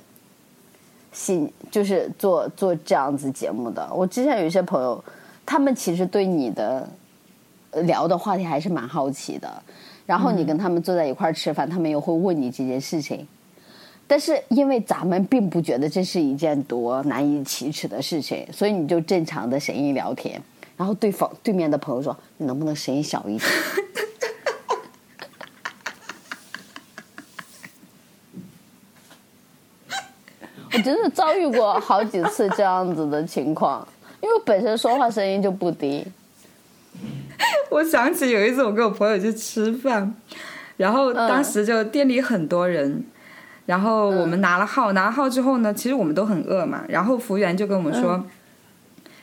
[1.12, 3.89] 新，就是做做这样子节目的。
[3.93, 5.04] 我之前有一些朋友。
[5.43, 6.88] 他们其实对你的
[7.82, 9.52] 聊的话题还是蛮好奇的，
[10.06, 13.28] 然后你跟他们坐在一块儿吃饭，他们又会问你这件事情。
[14.08, 20.41] 但是因为咱们并不觉得这是一件多难以启齿的事情，所以你就正常的声音聊天。
[20.78, 23.50] 然后对方对面的朋友说：“你能不能声音小一点？”
[30.74, 33.88] 我真的遭遇过好几次这样子的情况。
[34.22, 36.06] 因为本身说话声音就不低，
[37.72, 40.14] 我想起有一次我跟我朋友去吃饭，
[40.78, 43.04] 然后当时就店里很多人，
[43.66, 48.24] 然后我们拿了号，拿了号之后呢，其实我们都很饿嘛，然后服务员就跟我们说。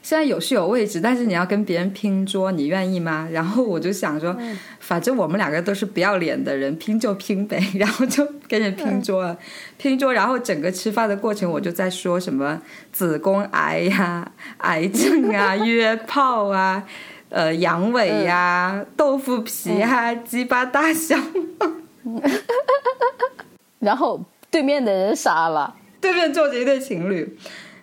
[0.03, 3.29] 现在有是有位置，但是你要跟别人拼桌，你愿意吗？
[3.33, 4.35] 然后我就想说，
[4.81, 7.63] 反正我们两个都是不要脸的人，拼就拼呗。
[7.75, 9.37] 然后就跟人拼桌了，
[9.77, 10.13] 拼桌。
[10.15, 12.63] 然后整个吃饭的过程，我就在说什么
[12.93, 16.83] 子宫癌呀、 癌症啊、 约炮啊、
[17.29, 21.17] 呃阳痿呀、豆腐皮啊、鸡巴大小。
[23.81, 27.37] 然后对面的人傻了，对面坐着一对情侣。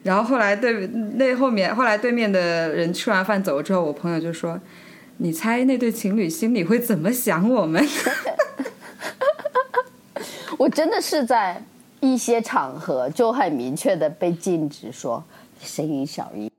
[0.06, 0.86] 然后后来对
[1.16, 4.62] 那后面后来对面的人吃完饭走了之后，我朋友就说
[5.18, 7.84] ：“你猜那对情侣心里会怎么想我们？”
[10.60, 11.60] 我真的是在
[12.02, 15.24] 一些场合就很明确的被禁止说
[15.60, 16.52] 声音小一。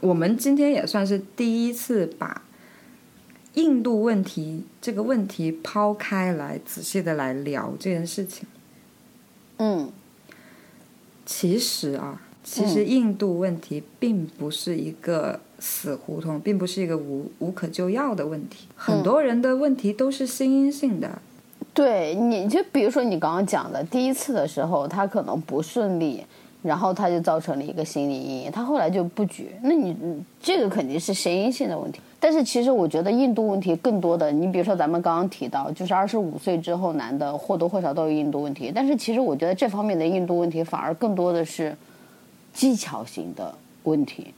[0.00, 2.42] 我们今天也算是第一次把
[3.54, 8.46] 印度问题这个问题抛开来仔细的来聊这件事情。
[9.56, 9.90] 嗯，
[11.26, 12.22] 其实啊。
[12.50, 18.66] 其实印度问题并不是一个死胡同，并不是一个无无可救药的问题。
[18.74, 21.10] 很多人的问题都是心因性的。
[21.74, 26.24] 对，你就比如说你刚刚讲的，第一次的时候他可能不顺利，
[26.62, 29.50] 然后他就造成了一个心理阴影，他后来就不举。
[29.62, 29.94] 那你
[30.40, 32.00] 这个肯定是心因性的问题。
[32.18, 38.72] 但是其实我觉得印度问题更多的，你比如说咱们刚刚提到，就是二十五岁之后男的或多或少都有印度问题。
[38.74, 41.76] 但是其实我觉得这方面的印度问题反而更多的是
[42.58, 44.34] 技巧型的问题。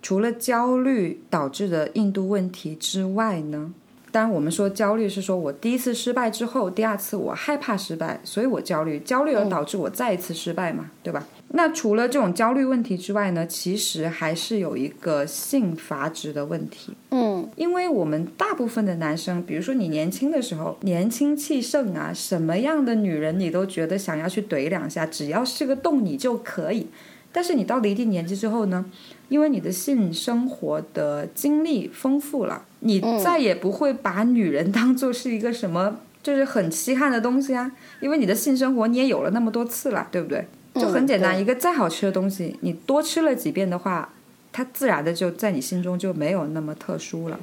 [0.00, 3.74] 除了焦虑导致的硬度问题之外呢？
[4.12, 11.26] 当然，我们说焦虑是说我第一次失败之后，第二次我害怕失败，所以我焦虑，焦虑而导致我再一次失败嘛，对吧？
[11.48, 16.94] 那除了这种焦虑问题之外呢，其实还是有一个性阀值的问题。
[17.10, 26.86] 嗯，因为我们大部分的男生，比如说你年轻的时候年轻气盛啊，什么样的女人你都觉得想要去怼两下，只要是个洞你就可以。
[27.30, 28.84] 但是你到了一定年纪之后呢，
[29.28, 37.70] 因为你的性生活的经历丰富了，你再也不会把女人当做是一个什么就是很稀罕的东西啊，
[38.00, 40.46] 因为你的性生活你也有了那么多次了，对不对？
[40.74, 44.12] 就很简单，对一个再好吃的东西，你多吃了几遍的话，
[44.52, 47.38] 它自然的就在你心中就没有那么特殊了。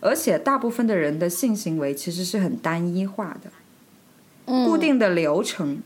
[0.00, 3.50] 而且大部分的人的性行为其实是很单一化的，
[4.46, 5.82] 嗯固定的流程。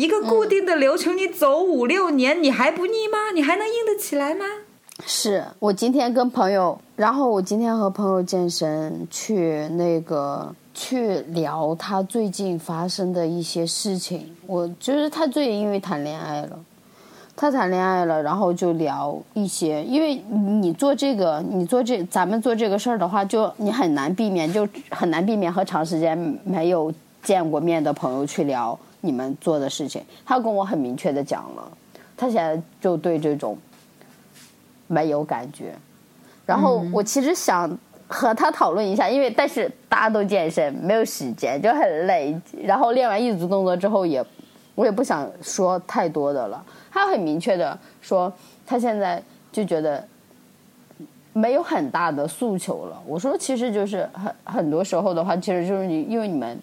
[0.00, 3.32] 一个固定的流程，你走五六年，你还不腻吗？
[3.34, 4.46] 你还能硬得起来吗？
[5.04, 14.34] 是我今天跟朋友，然后我今天和朋友健身去那个去聊他最近发生的一些事情。
[14.46, 16.58] 我就是他最近因为谈恋爱了，
[17.36, 20.14] 他谈恋爱了，然后就聊一些，因为
[20.60, 26.90] 你做这个，你做这咱们做这个事儿的话，就你很难避免，就很难避免和长时间没有
[27.22, 30.04] 见过面的朋友去聊你们做的事情。
[30.24, 31.70] 他跟我很明确的讲了，
[32.16, 33.58] 他现在就对这种。
[34.92, 35.72] 没有感觉。
[36.44, 37.78] 然后我其实想
[38.08, 42.36] 和他讨论一下，因为但是大家都健身，没有时间，就很累。
[42.60, 44.20] 然后练完一组动作之后也，
[44.74, 46.60] 我也不想说太多的了。
[46.90, 48.32] 他很明确的说，
[48.66, 49.22] 他现在
[49.52, 50.04] 就觉得
[51.32, 53.00] 没有很大的诉求了。
[53.06, 56.58] 我说，其实就是很很多时候的话，其实就是你因为你们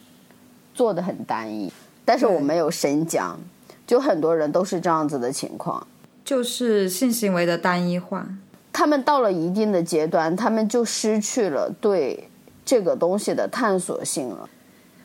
[0.74, 1.72] 做的很单一，
[2.08, 3.38] 但是我没有深讲，
[3.86, 5.86] 就很多人都是这样子的情况。
[6.24, 8.26] 就是性行为的单一化。
[8.72, 12.30] 他们到了一定的阶段，他们就失去了对
[12.64, 14.50] 这个东西的探索性了。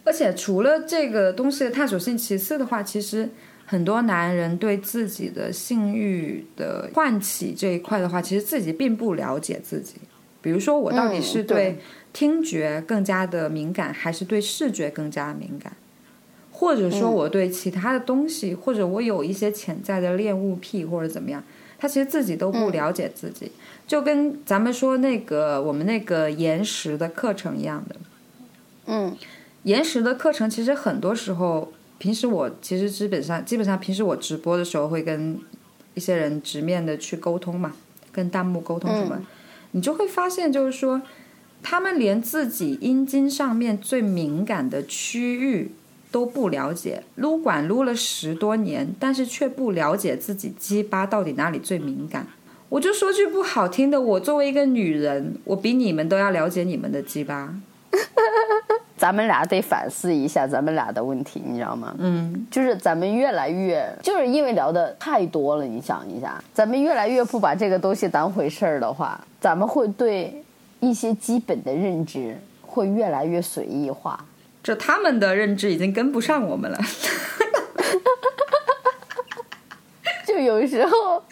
[0.04, 3.28] 而且除了这个东西的探索性，其次的话，其实
[3.66, 9.94] 很多男人对自己的性欲的唤起这一块的话，其实自己并不了解自己。
[10.40, 11.80] 比如说，我到底是对
[12.12, 15.72] 听觉更加的敏感，还是对视觉更加敏感？
[16.62, 21.42] 或者说，我对其他的东西，或者我有一些潜在的恋物癖，或者怎么样，
[21.76, 23.50] 他其实自己都不了解自己，
[23.84, 27.96] 就跟咱们说那个我们那个延时的课程一样的。
[28.86, 29.16] 嗯。
[29.64, 35.36] 延时的课程其实很多时候，平时我其实基本上基本上平时我直播的时候会跟
[35.94, 37.72] 一些人直面的去沟通嘛，
[38.12, 39.20] 跟弹幕沟通什么，
[39.72, 41.02] 你就会发现就是说，
[41.60, 45.72] 他们连自己阴茎上面最敏感的区域
[46.12, 52.26] 都不了解，撸管撸了十多年，但是却不了解自己鸡巴到底哪里最敏感。
[52.68, 57.52] 我就说句不好听的，我作为一个女人，我比你们都要了解你们的鸡巴。
[58.96, 61.94] 咱们俩得反思一下咱们俩的问题，你知道吗？
[61.98, 70.42] 嗯，就是咱们越来越，就是因为聊的太多了，你想一下，咱们越来越不把这个东西当回事儿的话，咱们会对
[70.78, 74.24] 一些基本的认知会越来越随意化。
[74.62, 76.76] 这他们的认知已经跟不上我们了。
[76.76, 77.92] 哈哈哈
[80.26, 81.22] 就有时候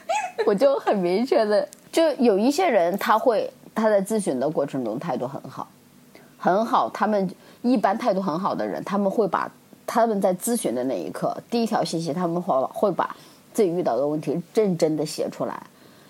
[0.45, 5.69] 我就很明确的，就有一些人他会他在咨询的过程中态度很好，
[6.39, 6.91] 很好。
[6.91, 7.31] 他们
[7.63, 9.51] 一般态度很好的人，他们会把
[9.87, 13.15] 他们在咨询的那一刻，第一条信息他们会会把
[13.53, 15.63] 自己遇到的问题认真的写出来。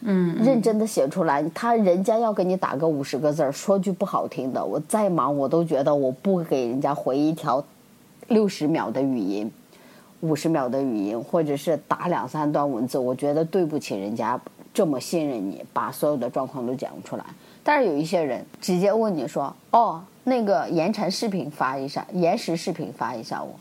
[0.02, 7.62] 嗯，认真的写出来，他人家要给你打个五十个字儿，说句不好听的，我再忙我都觉得我不给人家回一条
[8.28, 9.50] 六十秒的语音，
[10.20, 14.40] 五十秒的语音，或者是打两三段文字，我觉得对不起人家
[14.72, 17.24] 这么信任你，把所有的状况都讲出来。
[17.62, 23.54] 但是有一些人直接问你说：“哦，那个延长视频发一下，延时视频发一下我，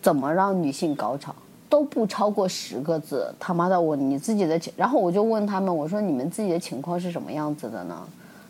[0.00, 1.34] 怎么让女性高潮？”
[1.68, 8.06] 都不超过十个字，他妈的我你自己的情，然后我就问他们，我说你们自己的情况是什么样子的呢？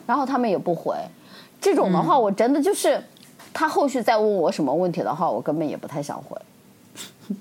[0.07, 0.95] 然后他们也不回，
[1.61, 3.03] 这种的话，我真的就是，
[3.53, 6.39] 他后续再问我什么问题的话，我根本也不太想回。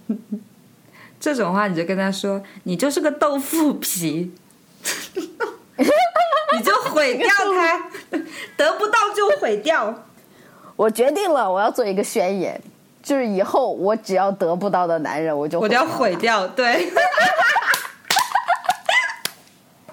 [1.19, 4.33] 这种话你就跟他说，你就是个豆腐皮，
[5.77, 7.89] 你就毁掉他，
[8.57, 9.93] 得不到就毁掉。
[10.75, 12.61] 我决定了，我要做一个宣言，
[13.05, 16.91] 就是以后我只要得不到的男人，我就我就要毁掉，对，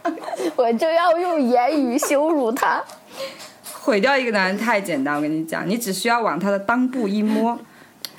[0.57, 2.83] 我就要用言语羞辱他。
[3.83, 5.15] 毁掉一个男人太简单。
[5.15, 7.59] 我跟你讲，你只需要往他的裆部一摸，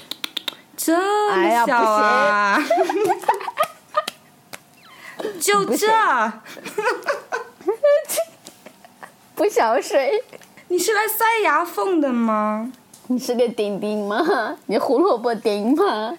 [0.78, 0.96] 这
[1.36, 2.64] 么小啊，
[5.42, 5.88] 就不这，
[9.34, 10.24] 不想睡。
[10.68, 12.72] 你是来塞牙缝的吗？
[13.13, 14.57] 你是个丁丁吗？
[14.67, 16.15] 你胡萝卜丁吗？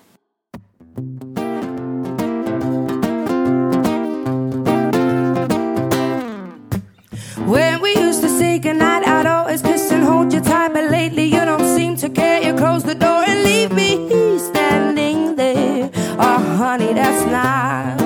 [7.46, 10.74] When we used to say goodnight, I'd always kiss and hold you tight.
[10.74, 12.42] But lately, you don't seem to care.
[12.42, 15.90] You close the door and leave me standing there.
[16.20, 18.00] Oh, honey, that's not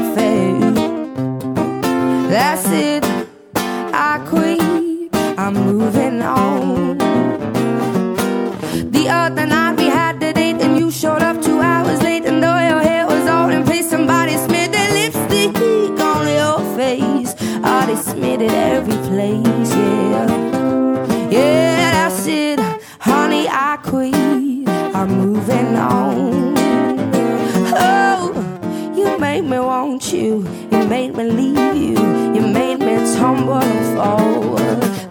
[19.18, 20.26] Place, yeah.
[21.28, 22.60] Yeah, that's it,
[23.00, 23.48] honey.
[23.48, 24.14] I quit.
[24.98, 26.54] I'm moving on.
[27.90, 28.20] Oh,
[28.96, 30.46] you made me want you.
[30.70, 31.98] You made me leave you.
[32.34, 34.54] You made me tumble and fall.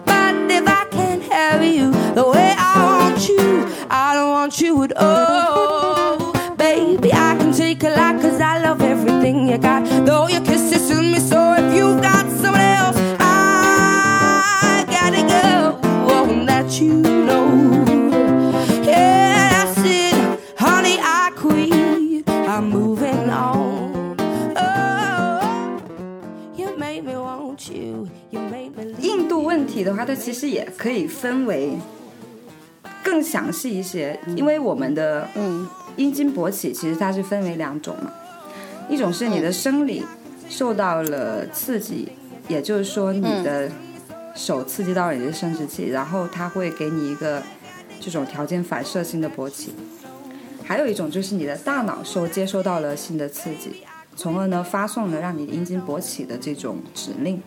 [0.06, 3.46] But if I can't have you the way I want you,
[3.90, 6.32] I don't want you at all.
[6.56, 9.82] Baby, I can take a lot cause I love everything you got.
[10.06, 10.77] Though your kisses
[29.98, 31.76] 话，它其实也可以分为
[33.02, 38.12] 更详细一些，因为我们的嗯阴茎勃起其实它是分为两种嘛，
[38.88, 40.04] 一种是你的生理
[40.48, 42.08] 受到了刺激，
[42.46, 43.68] 也就是说你的
[44.34, 47.42] 手刺激到了你的生殖器，然后它会给你一个
[48.00, 49.74] 这种条件反射性的勃起。
[50.62, 53.82] 还有一种就是你的大脑受接收到了新的刺激，
[54.14, 57.42] 从而呢发送了让你阴茎勃起的这种指令。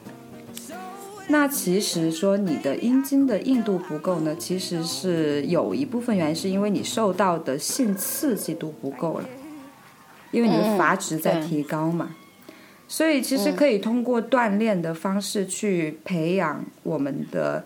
[1.32, 9.30] 那其实说你的阴茎的硬度不够呢，其实是有一部分原因是因为你受到的性刺激度不够了，
[10.32, 12.16] 因为你的嗯阀值在提高嘛。
[12.88, 17.64] 所以其实可以通过锻炼的方式去培养我们的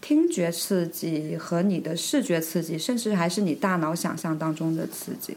[0.00, 5.36] 听觉刺激和你的视觉刺激，甚至还是你大脑想象当中的刺激。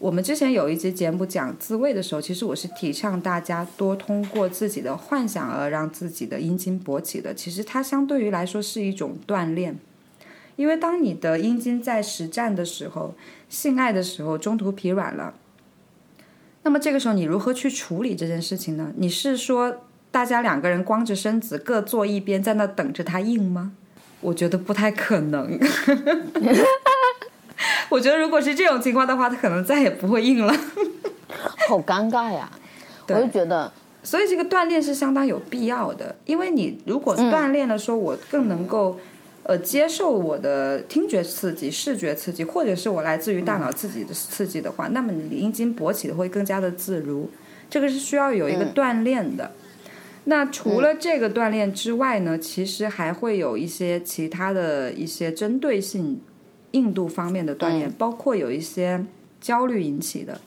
[0.00, 7.34] 我们之前有一集节目讲自慰的时候，其实我是提倡大家多通过自己的幻想而让自己的阴茎勃起的。
[7.34, 9.78] 其实它相对于来说是一种锻炼，
[10.56, 13.14] 因为当你的阴茎在实战的时候、
[13.50, 15.34] 性爱的时候中途疲软了，
[16.62, 18.94] 那么这个时候你如何去处理这件事情呢？
[18.96, 23.72] 你是说大家两个人光着身子各坐一边，在那等着它硬吗？
[24.22, 25.60] 我觉得不太可能。
[27.90, 30.54] 我觉得如果是这种情况的话，他可能再也不会硬了。
[31.68, 32.50] 好尴尬呀！
[33.08, 33.70] 我就觉得，
[34.02, 38.98] 所以这个锻炼是相当有必要的，因为你如果锻炼了，说我更能够。
[39.42, 47.28] 呃，接受我的听觉刺激、视觉刺激，或者是我来自于大脑自己的刺激的话，那么你的阴茎勃起的会更加的自如。
[47.68, 49.50] 这个是需要有一个锻炼的。
[50.24, 56.20] 那除了这个锻炼之外呢，其实还会有一些其他的一些针对性
[56.72, 59.04] 硬度方面的锻炼，包括有一些
[59.40, 60.40] 焦虑引起的。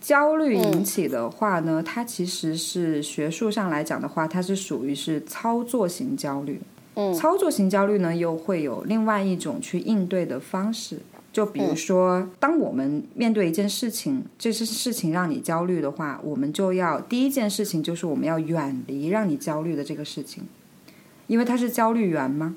[0.00, 6.60] 焦虑引起的话呢，它其实是学术上来讲的话，它是属于是操作型焦虑。
[6.94, 10.98] 嗯操作型焦虑呢，又会有另外一种去应对的方式。
[11.32, 20.42] 就比如说，当我们面对一件事情，这些事情让你焦虑的话，我们就要第一件事情就是我们要远离让你焦虑的这个事情，
[21.28, 22.54] 因为它是焦虑源嘛。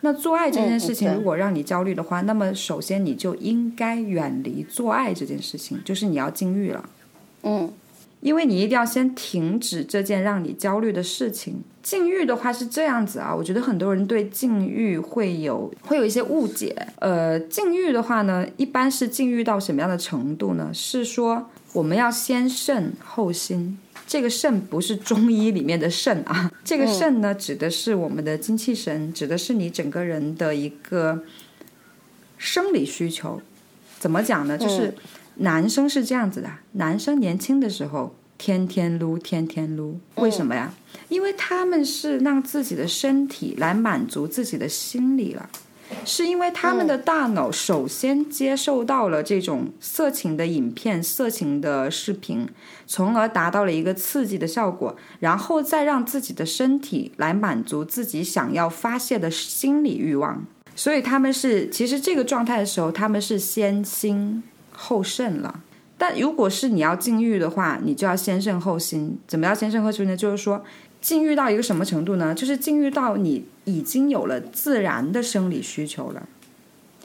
[0.00, 6.88] 那做爱这件事情如果让你焦虑的话，那么首先你就应该远离做爱这件事情，就是你要禁欲了。
[7.42, 7.72] 嗯
[8.20, 11.62] 因为你一定要先停止这件让你焦虑的事情。
[11.84, 16.74] 禁欲的话是这样子啊，我觉得很多人对禁欲会有会有一些误解。
[16.98, 20.68] 呃，禁欲的话呢，一般是禁欲到什么样的程度呢？
[20.74, 23.78] 是说我们要先肾后心。
[24.08, 31.22] 这个肾不是中医里面的肾啊，这个肾呢，指的是我们的精气神，指的是你整个人的一个
[32.38, 33.42] 生理需求。
[34.00, 34.56] 怎么讲呢？
[34.56, 34.94] 就是
[35.34, 40.72] 男生是这样子的，男生年轻的时候天天撸，天天撸，为什么呀？
[41.10, 45.50] 因为他们是让自己的身体来满足自己的心理了。
[46.04, 52.48] 是因为他们的大脑首先接受到了这种色情的影片、色情的视频，
[52.86, 60.44] 从而达到了一个刺激的效果，然后再让自己的身体来满足自己想要发泄的心理欲望。
[60.76, 65.60] 所以他们是其实这个状态的时候，他们是先心后肾了。
[65.96, 69.18] 但如果是你要禁欲的话，你就要先肾后心。
[69.26, 70.16] 怎么样先肾后心呢？
[70.16, 70.64] 就是说。
[71.00, 72.34] 禁欲到一个什么程度呢？
[72.34, 76.26] 就是禁欲到你已经有了自然的生理需求了，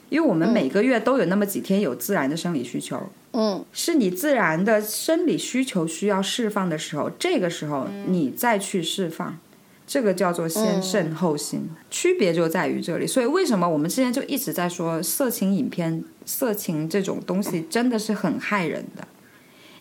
[0.07, 9.38] 因为我们每个月都有那么几天有自然的生理需求，嗯，是你自然的生理需求需要释放的时候，这个时候你再去释放，
[9.86, 13.05] 这个叫做先肾后心，区别就在于这里。
[13.05, 19.07] 所以为什么我们之前就一直在说色情影片、色情这种东西真的是很害人的。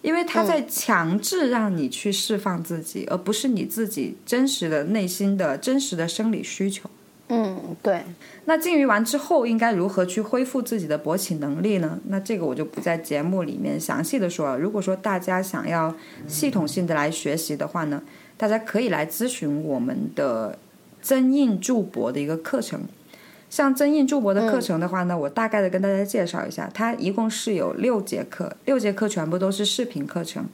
[0.02, 6.90] 因为他在强制让你去释放自己，而不是你自己真实的内心的真实的生理需求。
[7.28, 8.02] 嗯，对。
[8.44, 11.98] 那禁欲完之后，应该如何去恢复自己的勃起能力呢？
[12.08, 14.58] 那这个我就不在节目里面详细的说了。
[14.58, 15.94] 如果说大家想要
[16.26, 18.02] 系统性的来学习的话呢，
[18.36, 20.58] 大家可以来咨询我们的
[21.00, 22.82] 增印助勃的一个课程。
[23.52, 30.46] 像增印助博的课程的话呢，我大概的跟大家介绍一下，它一共是有六节课，六节课全部都是视频课程。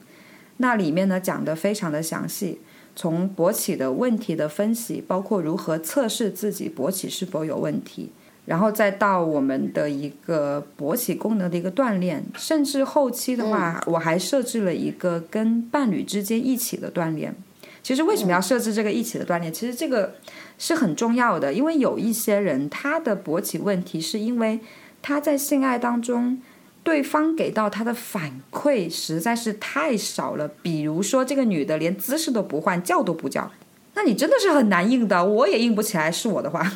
[0.57, 2.59] 那里面呢讲的非常的详细，
[2.97, 8.11] 从勃起的问题的分析，包括如何测试自己勃起是否有问题，
[8.47, 17.33] 然后再到我们的一个勃起功能的一个锻炼，甚至后期的话，我还设置了一个跟伴侣之间一起的锻炼。
[17.81, 19.53] 其实为什么要设置这个一起的锻炼？
[19.53, 20.13] 其实这个
[20.59, 24.59] 是很重要的，因为有一些人他的勃起问题是因为
[25.01, 26.41] 他在性爱当中，
[26.83, 30.49] 对方给到他的反馈实在是太少了。
[30.61, 33.49] 比如说这个女的连姿势都不换，叫都不叫，
[33.93, 36.11] 那你真的是很难硬的，我也硬不起来。
[36.11, 36.69] 是我的话，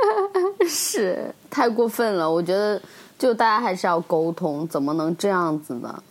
[0.68, 2.30] 是太过分了。
[2.30, 2.80] 我觉得
[3.18, 6.02] 就大家还是要沟通，怎么能这样子呢？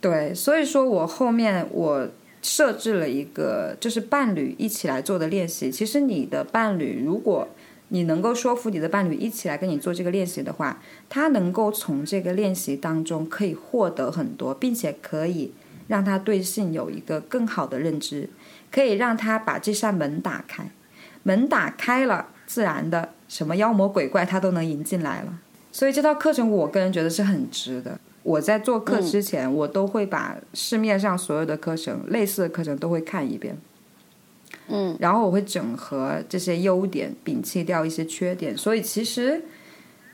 [0.00, 2.08] 对，所以说我后面我。
[2.42, 5.70] 设置了一个就是伴侣一起来做的练习。
[5.70, 7.48] 其实你的伴侣，如果
[7.88, 15.52] 你能够说服你的伴侣一起来跟你做这个练习的话，他能够从这个练习当中可以获得很多，并且可以
[15.86, 18.28] 让他对性有一个更好的认知，
[18.70, 20.70] 可以让他把这扇门打开。
[21.22, 25.38] 门打开了，自然的什么妖魔鬼怪他都能迎进来了。
[25.72, 27.98] 所以这套课程，我个人觉得是很值的。
[28.28, 33.56] 我在做课之前，我都会把市面上所有的课程、类似的课程都会看一遍，
[34.68, 38.54] 嗯，然后我会整合这些优点，摒弃掉一些缺点。
[38.54, 39.42] 所以其实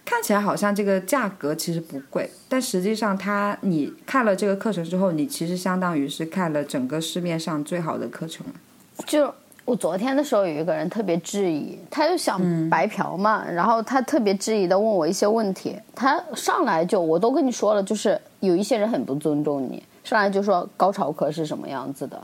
[0.05, 8.47] 看起来好像这个价格其实不贵，但实际上它你看了这个课程之后，你其实相当于是看了整个市面上最好的课程
[9.09, 9.35] 就。
[9.65, 12.39] 我昨天的时候有一个人特别质疑，他就想
[12.69, 22.23] 白嫖嘛，然后他特别质疑的问我一些问题，他上来就我都跟你说了，就是有一些人很不尊重你，上来就说高潮课是什么样子的，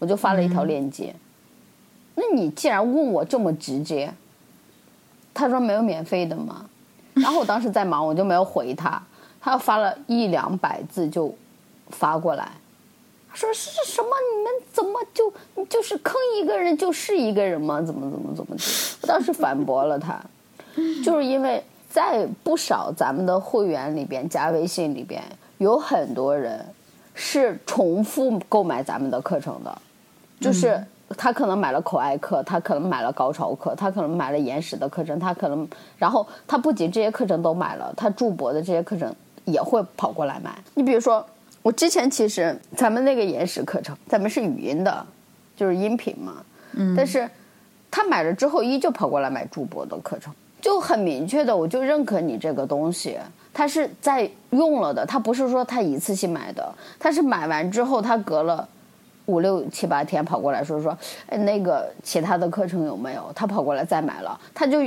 [0.00, 1.14] 我就发了一条链接。
[2.16, 4.12] 那你既然问我这么直接，
[5.32, 6.66] 他说没有免费的嘛？
[7.14, 9.00] 然后我当时在忙，我就没有回他，
[9.40, 11.32] 他发了一两百字就
[11.90, 12.50] 发过来。
[13.32, 14.08] 说是什么？
[14.36, 15.32] 你们怎么就
[15.66, 17.80] 就是坑一个人就是一个人吗？
[17.80, 18.62] 怎么怎么怎么的？
[19.02, 20.20] 我当时反驳了他，
[21.04, 25.22] 就是因为在不少咱们的会员里边加微信里边
[25.58, 26.64] 有很多人
[27.14, 29.78] 是重复购买咱们的课程的，
[30.40, 30.84] 就是
[31.16, 35.66] 他可能买了口爱课，他可能买了高潮课，他可能买了延时的课程，他可能
[35.96, 39.14] 然后他不仅这些课程都买了，他助博的这些课程
[39.44, 40.58] 也会跑过来买。
[40.74, 41.24] 你比如说。
[41.62, 45.06] 我之前其实咱们那个延时课程，咱们是语音的，
[45.54, 46.36] 就是音频嘛。
[46.72, 46.94] 嗯。
[46.96, 47.28] 但是，
[47.90, 53.18] 他买了之后，依旧跑过来买主播的课程，就很明确的，我就认可你这个东西，
[53.52, 58.66] 他是在用了的，他不是说他一次性买的，他是买完之后，他隔了
[59.26, 60.96] 五六七八天跑过来说说，
[61.26, 63.30] 哎，那个其他的课程有没有？
[63.34, 64.78] 他跑过来再买了，他就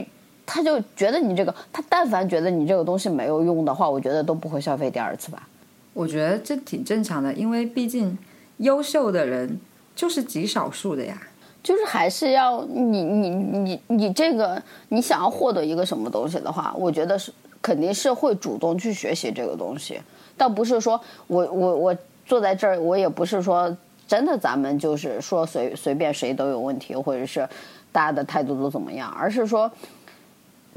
[0.45, 5.47] 他就觉得你这个，他但凡觉得你这个东西没有用的话，我觉得都不会消费第二次吧。
[5.93, 8.17] 我觉得这挺正常的，因为毕竟
[8.57, 9.59] 优秀的人
[9.95, 11.21] 就是极少数的呀。
[11.61, 17.31] 就是还是要你你你你这个你想要获得一个什么东西的话，我觉得是
[17.61, 19.97] 肯定是会主动去学习这个东西，
[20.35, 23.73] 倒不是说我我我坐在这儿，我也不是说
[24.05, 27.47] 真的咱们就是说随随便谁都有问题，或者是
[27.93, 29.71] 大家的态度都怎么样，而是说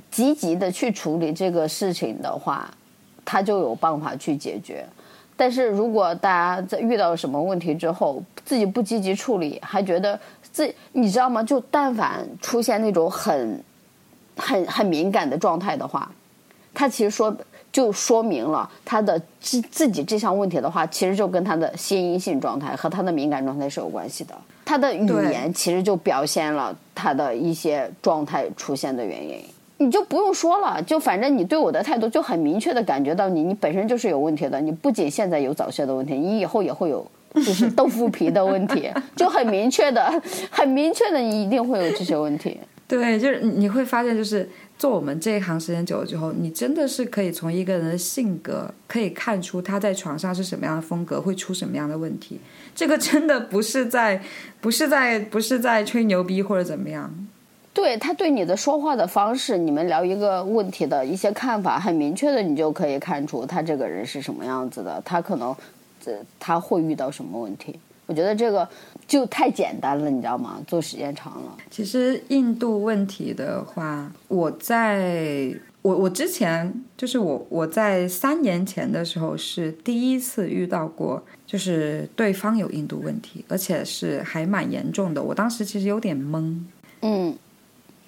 [0.08, 2.72] 积极的去处理这个事情的话，
[3.24, 4.86] 他就有办法去解决。
[5.36, 10.18] 但是如果大家在遇到什么问题之后，自己不积极处理，还觉得
[10.52, 11.42] 自你知道吗？
[11.42, 13.62] 就但凡出现那种很、
[14.36, 16.10] 很、很敏感的状态的话，
[16.72, 17.36] 他其实说
[17.70, 24.34] 就说明了他的自自己这项问题的话，其实就跟他的心因性状态和他的敏感状态是有关系的。
[24.64, 29.44] 他的语言其实就表现了他的一些状态出现的原因。
[29.78, 34.60] 你就不用说了，就反正你对我的态度就很明确的感觉到你，你本身就是有问题的。
[34.60, 42.58] 你不仅现在有早泄的问题，你以后也会有就是豆腐皮的问题， 就很明确的、很明确的，你一定会有这些问题。
[42.88, 44.48] 对，就是你你会发现，就是
[44.78, 52.40] 做我们这一行时间久了之后，你真的是可以从一个人的性格可以看出他在床上是什么样的风格，会出什么样的问题。
[52.74, 54.22] 这个真的不是在，
[54.60, 57.12] 不是在，不是在吹牛逼或者怎么样。
[57.76, 65.54] 对他对你的说话的方式，你们聊一个问题的一些看法，很明确的，你就可以看出他这个人是什么样子的，他可能，
[66.00, 67.78] 这他会遇到什么问题。
[68.06, 68.66] 我觉得这个
[69.06, 70.58] 就太简单了，你知道吗？
[70.66, 85.22] 做时间长了，其实印度问题的话，我在我我之前就是我我在三年前的时候是第一次遇到过，就是对方有印度问题，而且是还蛮严重的。
[85.22, 86.58] 我当时其实有点懵。
[87.02, 87.36] 嗯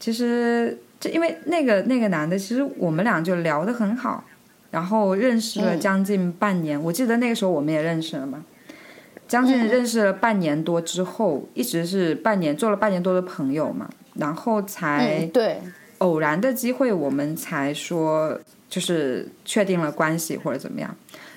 [0.01, 4.25] 其实就因为那个那个男的，其实我们俩就聊得很好，
[4.71, 6.81] 然后认识了嗯将近半年。
[6.83, 8.45] 我记得那个时候我们也认识了嘛，
[9.27, 15.59] 将近认识了半年多之后，一直是半年做了半年多的朋友嘛，然后才嗯，对，
[15.99, 18.39] 偶然的机会，我们才说
[18.69, 20.95] 就是确定了关系或者怎么样，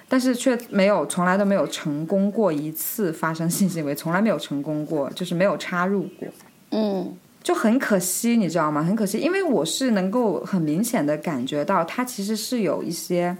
[0.08, 6.28] 但是却没有从来都没有成功过一次发生性行为，从来没有成功过，就是没有插入过。
[6.72, 8.84] 嗯就很可惜，你知道吗？
[8.84, 13.36] 很可惜，因为我是能够很明显的感觉到他其实是有一些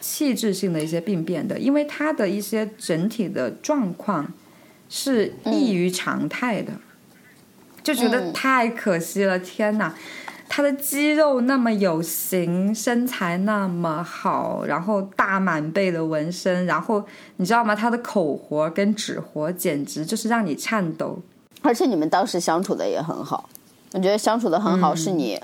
[0.00, 4.32] 气质性的一些病变的，因为他的一些整体的状况
[4.88, 6.72] 是异于常态的，
[7.82, 9.38] 就觉得太可惜了。
[9.38, 9.94] 天哪！
[10.52, 17.06] 他的肌肉那么有型，身材那么好，然后大满背的纹身，然后
[17.36, 17.72] 你知道吗？
[17.72, 21.22] 他的口活跟指活简直就是让你颤抖。
[21.62, 23.48] 而且你们当时相处的也很好，
[23.92, 25.40] 我觉得相处的很好，是你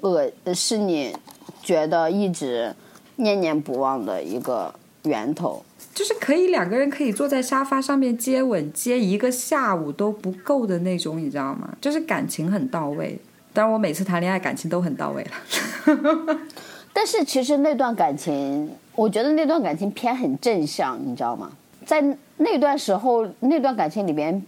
[0.00, 1.14] 恶、是你
[1.62, 2.74] 觉得一直
[3.16, 4.72] 念念不忘的一个
[5.04, 5.62] 源头。
[5.92, 11.68] 就是可以两个人可以坐在沙发上面接吻，接一个下午都不够的那种，你知道吗？
[11.80, 13.18] 就是感情很到位。
[13.52, 16.38] 当然，我每次谈恋爱感情都很到位了。
[16.94, 21.50] 但是其实那段感情，我觉得那段感情偏很正向，你知道吗？
[21.84, 22.00] 在
[22.36, 24.40] 那段时候，那段感情里边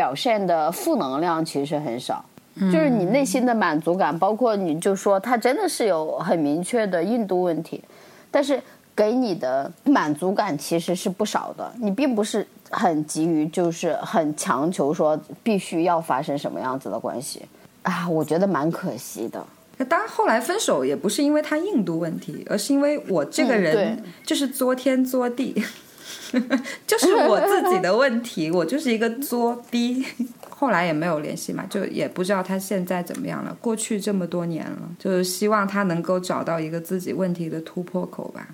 [0.00, 2.24] 表现的负能量其实很少，
[2.58, 7.84] 就是你内心的满足感，包括你就说他真的是有很明确的印度问题，
[8.30, 8.58] 但是
[8.96, 17.42] 给你的满足感其实是不少的，你并不是很急于就是很强求说必须要发生什么样子的关系。
[17.82, 19.44] 啊，我觉得蛮可惜的。
[19.84, 25.62] 当然，后来分手也不是因为他印度问题，而是因为我这个嗯人就是作天作地，
[26.86, 30.04] 就是我自己的问题，我就是一个作逼。
[30.48, 33.56] 后来也没有联系嘛，就也不知道他现在怎么样了。
[33.62, 38.46] 过去这么多年了，就是希望他能够找到一个自己问题的突破口吧。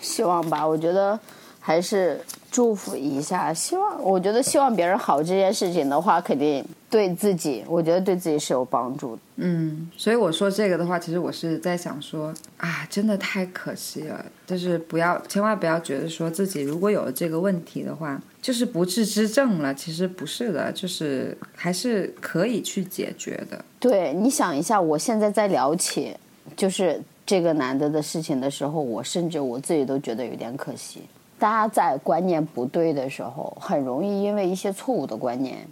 [0.00, 1.20] 希望吧，我觉得
[1.58, 2.18] 还是
[2.50, 3.54] 祝福一下。
[3.54, 9.22] 希望，我觉得希望别人好这件事情的话，肯定对自己，我觉得对自己是有帮助的。
[9.36, 19.74] 嗯，所以我说这个的话，其实我是在想说啊，真的太可惜了，就是不要，千万不要觉得说自己如果有了这个问题的话，就是不治之症了。
[19.74, 23.64] 其实不是的，就是还是可以去解决的。
[23.78, 26.14] 对，你想一下，我现在在聊起
[26.56, 31.02] 就是这个男的的事情的时候，我甚至我自己都觉得有点可惜。
[31.40, 35.66] 大家在观念不对的时候，很容易因为一些错误的观念，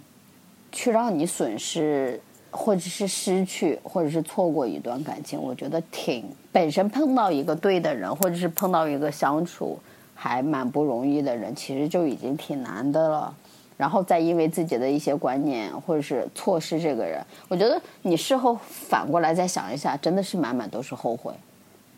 [0.71, 5.39] 去让你损失，或者是失去，或者是错过一段感情。
[5.39, 9.77] 我觉得挺本身碰到一个对的人，或者是碰到一个相处
[10.15, 13.31] 还蛮不容易的人，其实就已经挺难的了。
[13.77, 21.31] 然后再因为自己的一些观念或者是错失这个人，我觉得你事后反过来再想一下，真的是满满都是后悔。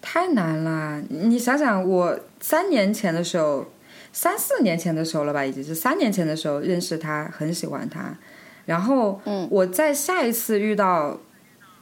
[0.02, 3.66] 太难了，你想想，我三年前的时候，
[4.12, 8.18] 三四年前的时候了吧，已经是三年前的时候认识他，很喜欢他，
[8.66, 11.18] 然后，嗯我在下一次遇到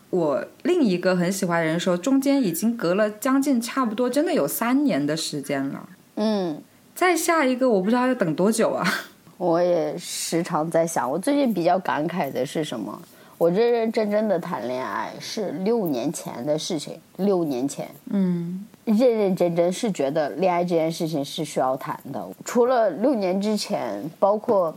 [0.09, 5.89] 我另一个很喜欢的人的时候，中间已经隔了将近差不多真的有三年的时间了。
[6.15, 6.61] 嗯，
[6.93, 8.85] 再下一个，我不知道要等多久啊！
[9.37, 13.01] 我也时常在想，我最近比较感慨的是什么？
[13.39, 22.21] 我认认真真的谈恋爱是六年前的事情，六年前，嗯，认认真真是觉得恋爱这件事情是需要谈的。
[22.43, 24.75] 除了六年之前，包括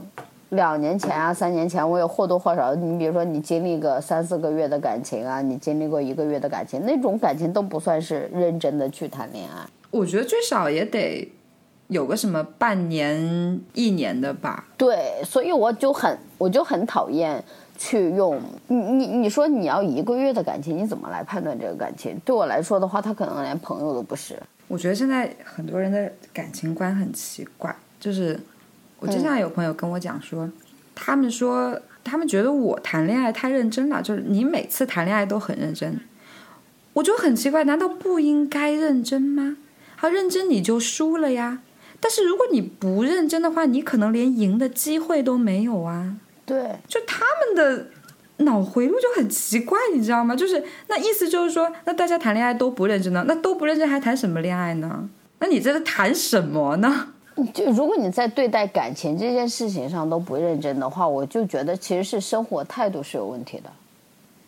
[0.50, 9.66] 两年前啊、三年前，我也或多或少，你比如说你经历个三四个月的感情啊，你经历过一个月的感情，那种感情都不算是认真的去谈恋爱。
[9.90, 11.28] 我觉得最少也得
[11.88, 14.68] 有个什么半年、一年的吧。
[14.78, 17.42] 对，所以我就很我就很讨厌
[17.84, 22.16] 去用你你你说你要一个月的感情，你怎么来判断这个感情？
[22.24, 24.40] 对我来说的话，他可能连朋友都不是。
[24.68, 28.38] 我觉得现在很多人的感情观很奇怪，就是
[29.00, 30.48] 我经常有朋友跟我讲说，
[30.94, 36.00] 他们说他们觉得我谈恋爱太认真了，就是你每次谈恋爱都很认真，
[36.92, 39.56] 我就很奇怪，难道不应该认真吗？
[39.96, 41.58] 好认真你就输了呀。
[41.98, 46.16] 但是如果你不认真的话，你可能连赢的机会都没有啊。
[46.44, 47.86] 对，就他们的
[48.44, 50.34] 脑回路就很奇怪，你知道吗？
[50.34, 55.08] 就是那意思就是说，那大家谈恋爱都不认真呢，那都不认真还谈什么恋爱呢？
[55.38, 57.08] 那你这是谈什么呢？
[57.54, 63.70] 就如果你在对待感情这件事情上都不认真的话，我就觉得其实是生活态度是有问题的。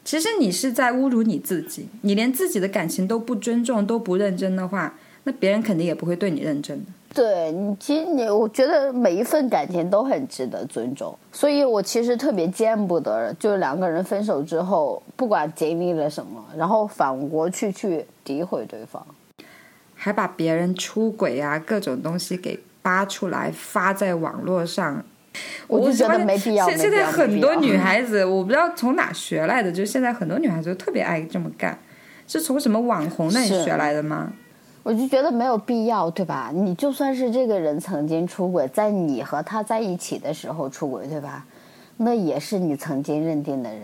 [0.05, 6.93] 其实你是在侮辱你自己，你连自己的感情都不尊重、都不认真的话，那别人肯定也不会对你认真的。
[7.15, 19.07] 对你，其实你，我觉得每一份感情都很值得尊重，所以我其实特别见不得，就是两个人分手之后，不管经历了什么，然后反过去去诋毁对方，
[19.95, 25.05] 还把别人出轨啊各种东西给扒出来发在网络上，
[25.69, 26.69] 我就觉得没必要。
[26.69, 31.79] 现现在很多女， 孩子，我不知道从哪学来的，就现在很多女孩子都特别爱这么干，
[32.27, 34.33] 是从什么网红那里学来的吗？
[34.85, 36.51] 我就觉得没有必要，对吧？
[36.55, 41.47] 你就算是这个人曾经出轨，在你和他在一起的时候出轨，对吧？
[41.97, 43.83] 那也是你曾经认定的人。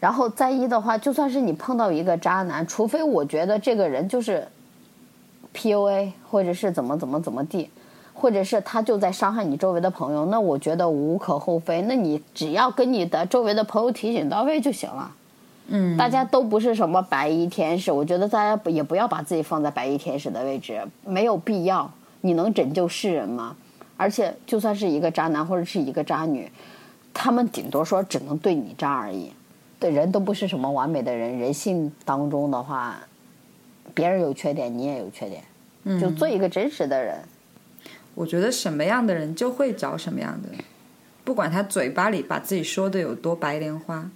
[0.00, 4.48] 然后再一的话，就算是你碰到一个渣男，除非我觉得这个人就是
[5.54, 7.70] PUA，或者是怎么怎么怎么地，
[8.14, 11.82] 或者是他就在伤害你周围的朋友，那我觉得无可厚非。
[11.82, 15.12] 那你只要跟你的周围的朋友提醒到位就行了。
[15.68, 21.90] 嗯，大家都不是什么白衣天使，我觉得大家不也不要把自己放在白衣天使的位置，没有必要。
[22.20, 23.56] 你能拯救世人吗？
[23.96, 26.50] 而且就算是一个渣男或者是一个渣女，
[27.14, 29.32] 他们顶多说只能对你渣而已。
[29.78, 32.98] 对人都不是什么完美的人，人性当中的话，
[33.94, 35.42] 别人有缺点，你也有缺点，
[35.84, 37.18] 嗯就做一个真实的人。
[38.14, 40.58] 我觉得什么样的人就会找什么样的人，
[41.24, 44.10] 不管他嘴巴里把自己说的有多白莲花，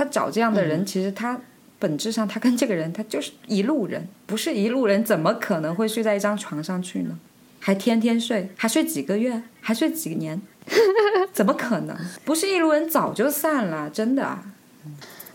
[0.00, 1.38] 他找这样的人，其实他
[1.78, 7.18] 本质上他跟这个人他就是一路人，不是一路人怎么可能会睡在一张床上去呢？
[7.58, 10.40] 还天天睡，还睡几个月，还睡几年，
[11.34, 11.94] 怎么可能？
[12.24, 14.42] 不是一路人早就散了，真的啊。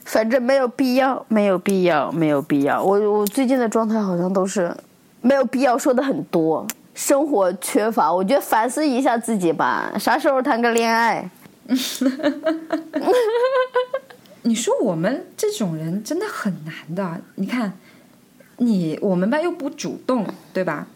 [0.04, 2.84] 反正没有必要，没有必要，没有必要。
[2.84, 4.76] 我我最近的状态好像都是
[5.22, 11.30] 没有必要说的很多，生活缺乏，我觉得反思一下自己吧，啥时候谈个恋爱？
[14.46, 17.20] 你说我们这种人真的很难的。
[17.36, 17.74] 你看，
[18.58, 20.88] 你我们班又不主动，对吧？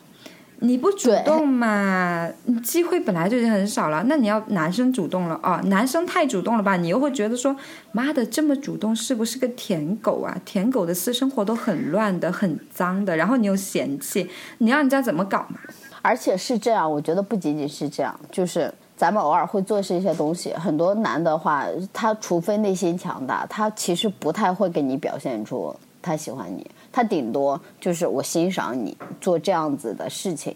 [0.61, 2.29] 你不主动嘛，
[2.61, 4.03] 机会本来就已经很少了。
[4.07, 6.75] 那你要男生主动了哦，男生太主动了吧？
[6.75, 7.55] 你又会觉得说，
[7.91, 10.37] 妈的，这么主动是不是个舔狗啊？
[10.45, 14.29] 舔狗的私生活都很乱的、很脏的，然后你又嫌弃，
[14.59, 15.59] 你让人家怎么搞嘛？
[16.01, 20.53] 而且是这样，我觉得不仅仅是这样，就是咱们偶尔会做这些东西。
[20.55, 30.53] 很多男的话，他除非内心强大，他其实不太会给你表现出他喜欢你，他顶多就是我欣赏你做这样子的事情。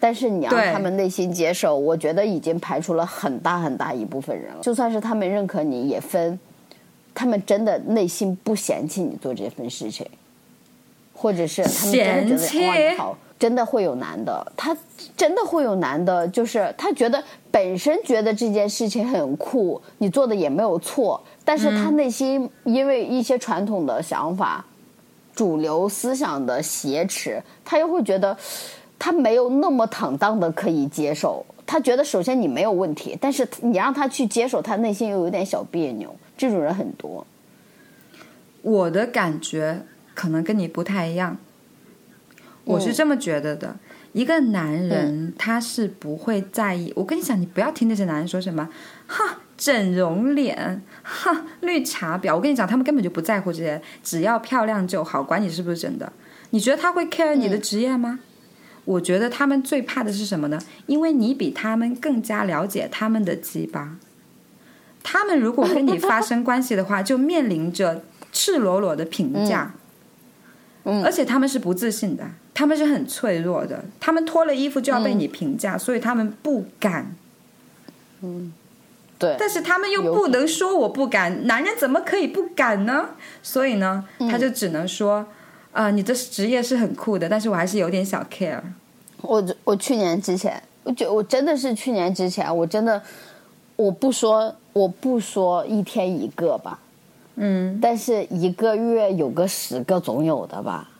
[0.00, 4.62] 但是你让他们内心接受，我觉得已经排除了很大很大一部分人了。
[4.62, 6.40] 就算是他们认可你，也分
[7.12, 10.06] 他们真的内心不嫌弃你做这份事情，
[11.12, 14.76] 或者是他们真的觉得哇你好，真的会有男的，他
[15.16, 17.20] 真的会有男的，就是他觉得
[17.50, 24.64] 本身觉得这件事情很酷，你做的也没有错，但是他内心因为一些传统的想法、
[25.34, 28.36] 主流思想的挟持，他又会觉得
[28.96, 31.44] 他没有那么坦荡的可以接受。
[31.66, 36.14] 他觉得首先你没有问题，但是你让他去接受，他内心又有点小别扭。
[36.38, 37.26] 这种人很多。
[38.62, 39.82] 我的感觉
[40.14, 41.36] 可能跟你不太一样，
[42.64, 43.76] 我是这么觉得的。
[44.12, 46.92] 一个男人他是不会在意。
[46.94, 48.68] 我跟你讲，你不要听那些男人说什么，
[49.06, 52.34] 哈，整容脸，哈，绿茶婊。
[52.34, 56.12] 我跟你讲，他们根本就不在乎这些，只要漂亮就好，管你是不是真的。
[56.50, 58.20] 你觉得他会 care 你的职业吗？
[58.84, 60.60] 我觉得他们最怕的是什么呢？
[60.86, 63.96] 因为你比他们更加了解他们的鸡巴。
[65.02, 69.74] 他们如果跟你发生关系的话， 就面临着赤裸裸的评价。
[70.84, 77.14] 嗯而且他们是不自信的，他们是很脆弱的，他们脱了衣服就要被你评价，所以他们不敢。
[78.22, 78.52] 嗯
[79.18, 83.10] 对，但是他们又不能说我不敢，男人怎么可以不敢呢？
[83.42, 85.24] 所以呢，嗯他就只能说，
[85.70, 88.60] 啊、你的职业是很酷的，但是我还是有点小 care。
[89.20, 93.00] 我我去年之前，我觉我真的是去年之前，我真的
[93.76, 96.78] 我不说我不说一天一个吧，
[97.36, 100.90] 嗯，但是一个月有个十个总有的吧，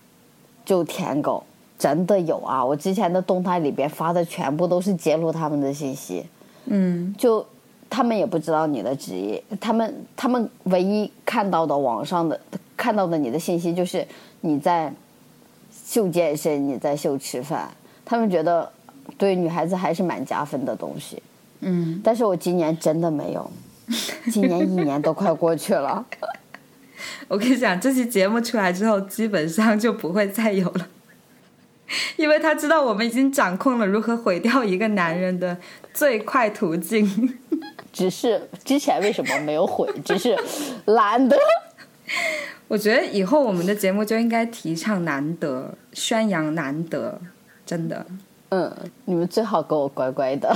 [0.64, 1.42] 就舔狗
[1.78, 2.64] 真的有啊！
[2.64, 6.24] 我之前的动态里边发的全部都是揭露他们的信息，
[6.66, 7.44] 嗯，就
[7.90, 12.40] 他们也不知道你的职业，他们他们唯一看到的网上的
[12.76, 14.06] 看到的你的信息就是
[14.42, 14.92] 你在
[15.84, 17.68] 秀健身，你在秀吃饭，
[18.04, 18.70] 他们觉得
[19.18, 21.20] 对女孩子还是蛮加分的东西。
[21.60, 23.50] 嗯，但是我今年真的没有，
[24.30, 26.04] 今年一年都快过去了。
[27.28, 30.88] 我跟你讲，这期节目出来之后，基本上就不会再有了，
[32.16, 35.56] 因为他知道我们已经掌控了如何毁掉一个男人的
[35.92, 37.38] 最快途径。
[37.92, 39.86] 只是之前为什么没有毁？
[40.02, 40.34] 只是
[40.86, 41.36] 懒得。
[42.68, 47.20] 我觉得以后我们的节目就应该提倡难得，宣扬难得，
[47.66, 48.06] 真的。
[48.48, 48.74] 嗯，
[49.04, 50.54] 你们最好给我乖乖的。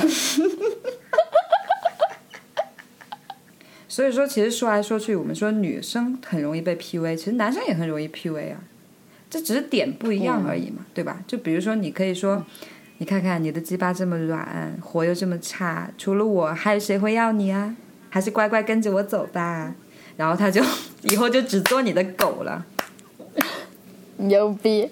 [3.97, 8.61] 所以说，其实说来说去，我们说女生很容易被 PUA，其实男生也很容易 PUA 啊，
[9.31, 11.19] 这只是点不一样而已嘛，对吧？
[11.27, 12.45] 就比如说，你可以说，
[12.99, 17.75] 你看看你的鸡巴这么软，活又这么差，除了我还有谁会要你啊？
[18.11, 19.75] 还是乖乖跟着我走吧。
[20.19, 20.63] 然后他就
[21.05, 22.67] 以后就只做你的狗了。
[24.19, 24.91] 牛逼，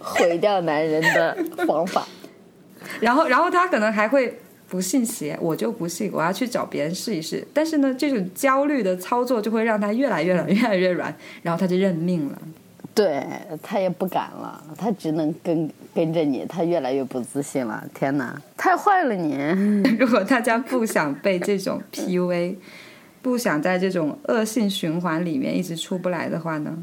[0.00, 2.04] 毁掉男人的方法。
[2.98, 4.40] 然后，然后他可能还会
[4.70, 7.44] 不信邪，我就不信，我要去找别人试一试。
[7.52, 11.12] 但是呢，这种焦虑的操作就会让他越来越软，越来越软，
[11.42, 12.38] 然后他就认命了。
[12.94, 13.24] 对
[13.62, 17.84] 他也不敢了，他只能跟跟着你，他越来越不自信了。
[17.92, 19.34] 天哪，太坏了你！
[19.98, 22.54] 如果大家不想被这种 PUA，
[23.22, 26.76] 不想在这种恶性循环里面一直出不来的话呢，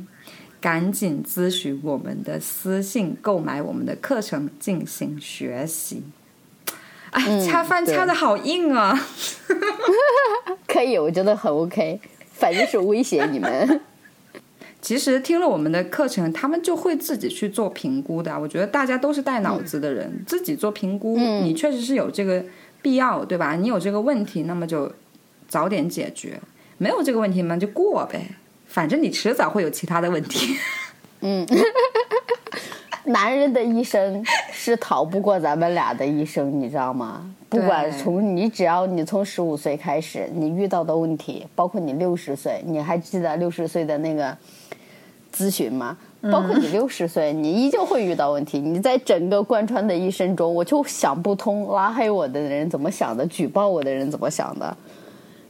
[0.59, 6.03] 赶紧咨询我们的私信，购买我们的课程进行学习。
[7.11, 8.97] 哎，嗯恰饭对掐的好硬啊！
[10.67, 11.99] 可以，我觉得很 OK，
[12.33, 13.81] 反正是威胁你们。
[14.79, 18.39] 其实听了我们的课程，他们就会自己去做评估的。
[18.39, 22.43] 我觉得大家都是带脑子的人，自己做评估，嗯你确实是有这个
[22.81, 23.55] 必要，对吧？
[23.55, 24.91] 你有这个问题，那么就
[25.47, 26.33] 早点解决；
[26.77, 28.35] 没有这个问题嘛，就过呗。
[28.67, 30.55] 反正你迟早会有其他的问题。
[33.07, 37.29] 男人的一生是逃不过咱们俩的一生，你知道吗？
[37.49, 44.35] 不管从你，只要你从十五岁开始，你遇到的问题，包括你六十岁，你还记得六十岁的那个
[45.33, 45.97] 咨询吗？
[46.31, 48.59] 包括你六十岁，你依旧会遇到问题。
[48.59, 54.75] 你在整个贯穿的一生中，我就想不通，拉黑我的人怎么想的，举报我的人怎么想的。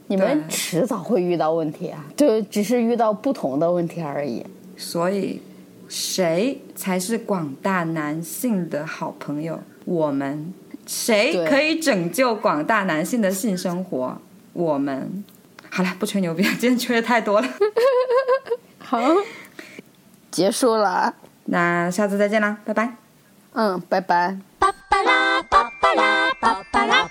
[0.06, 4.44] 你们迟早会遇到问题啊，就只是遇到不同的问题而已。
[4.76, 5.40] 所以，
[5.88, 9.60] 谁才是广大男性的好朋友？
[9.84, 10.52] 我们。
[10.86, 14.18] 谁可以拯救广大男性的性生活？
[14.54, 15.22] 我们。
[15.70, 17.48] 好了，不吹牛逼了，今天吹的太多了。
[18.78, 18.98] 好，
[20.30, 21.14] 结束了。
[21.44, 22.94] 那下次再见啦，拜拜。
[23.52, 24.38] 嗯，拜拜。
[24.58, 27.10] 巴巴拉巴巴拉巴巴拉